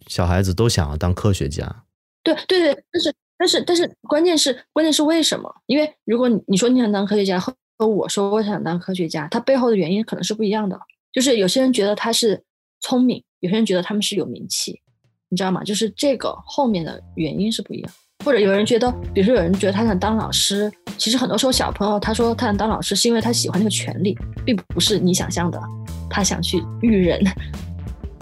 [0.05, 1.83] 小孩子都想要当科学家。
[2.21, 5.51] 对对对，但是但是但是关键是关键是为什么？
[5.65, 10.79] 因为如果你你说你想当科学家，和和我说我想当科学家，他背后的原因可能是不一样的。
[11.11, 12.43] 就是有些人觉得他是
[12.81, 14.81] 聪明，有些人觉得他们是有名气，
[15.29, 15.63] 你知道吗？
[15.63, 17.91] 就是这个后面的原因是不一样。
[18.23, 25.61] 或者有人觉得，比如说有人觉得他想当老师，其实很多时候小朋友他说他想当老师是因为他喜欢那个权利，并不是你想象的，
[26.09, 27.21] 他想去育人，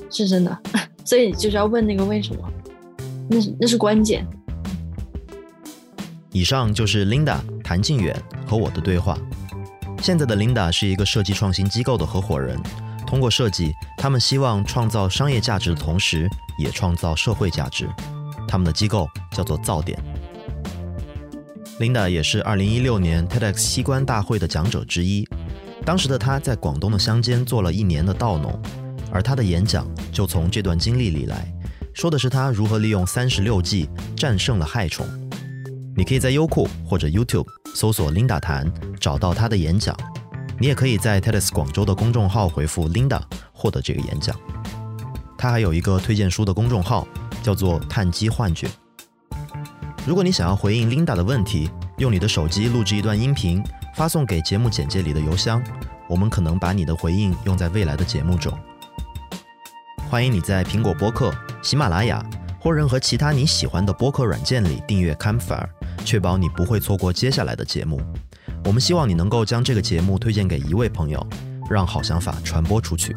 [0.09, 0.59] 是真的。
[1.05, 2.51] 所以就是要问那个为什么，
[3.29, 4.25] 那是那是关键。
[6.31, 9.17] 以上就是 Linda 谭靖远和我的对话。
[10.03, 12.61] 现在的 Linda 是一个设计创新机构的合伙人，
[13.07, 16.29] 通过设计，他们希望创造商业价值的同时，
[16.59, 17.89] 也创造社会价值。
[18.45, 19.97] 他们的机构叫做造点。
[21.79, 25.25] Linda 也是2016年 TEDx 西关大会的讲者之一。
[25.85, 28.61] 当时的她在广东的乡间做了一年的稻农，
[29.09, 31.49] 而她的演讲就从这段经历里来，
[31.93, 35.07] 说的是她如何利用三十六计战胜了害虫。
[35.95, 39.95] 你可以在优酷或者 YouTube 搜索 Linda 谈，找到她的演讲。
[40.59, 43.21] 你也可以在 TEDx 广州的公众号回复 Linda
[43.51, 44.35] 获得这个演讲。
[45.37, 47.07] 她还有一个推荐书的公众号，
[47.43, 48.67] 叫做“碳基幻觉”。
[50.05, 53.63] 如果你想要回应 Linda 的问题，用你的手机录制一段音频，
[53.95, 55.63] 发送给节目简介里的邮箱，
[56.07, 58.51] 我们可能把你的回应用在未来的节目中。
[60.09, 61.31] 欢迎你在苹果播客、
[61.61, 62.23] 喜马拉雅
[62.63, 65.67] 或任何其他你喜欢的播客软件里订阅 Camfire，
[66.05, 68.01] 确保你不会错过接下来的节目。
[68.63, 71.27] 我们希望你能够将这个节目推荐给一位朋友，
[71.69, 73.13] 让好想法传播出去。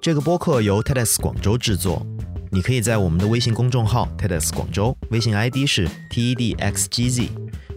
[0.00, 2.04] 这个播客由 TEDx 广州制作，
[2.50, 7.28] 你可以在我们的微信公众号 TEDx 广州，微信 ID 是 TEDxGZ，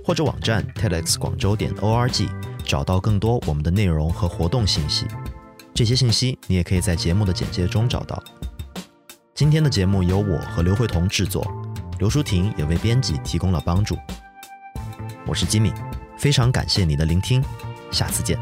[0.05, 2.29] 或者网站 TEDx 广州点 org
[2.63, 5.05] 找到更多我们的内容和活动信息。
[5.73, 8.23] 这些信息你也可以在节目的简介中找到。
[9.37, 11.45] 今天的节目由我和刘慧彤制作，
[11.99, 13.95] 刘淑婷也为编辑提供了帮助。
[15.27, 15.71] 我是吉米，
[16.17, 17.39] 非常感谢你的聆听，
[17.91, 18.35] 下次见。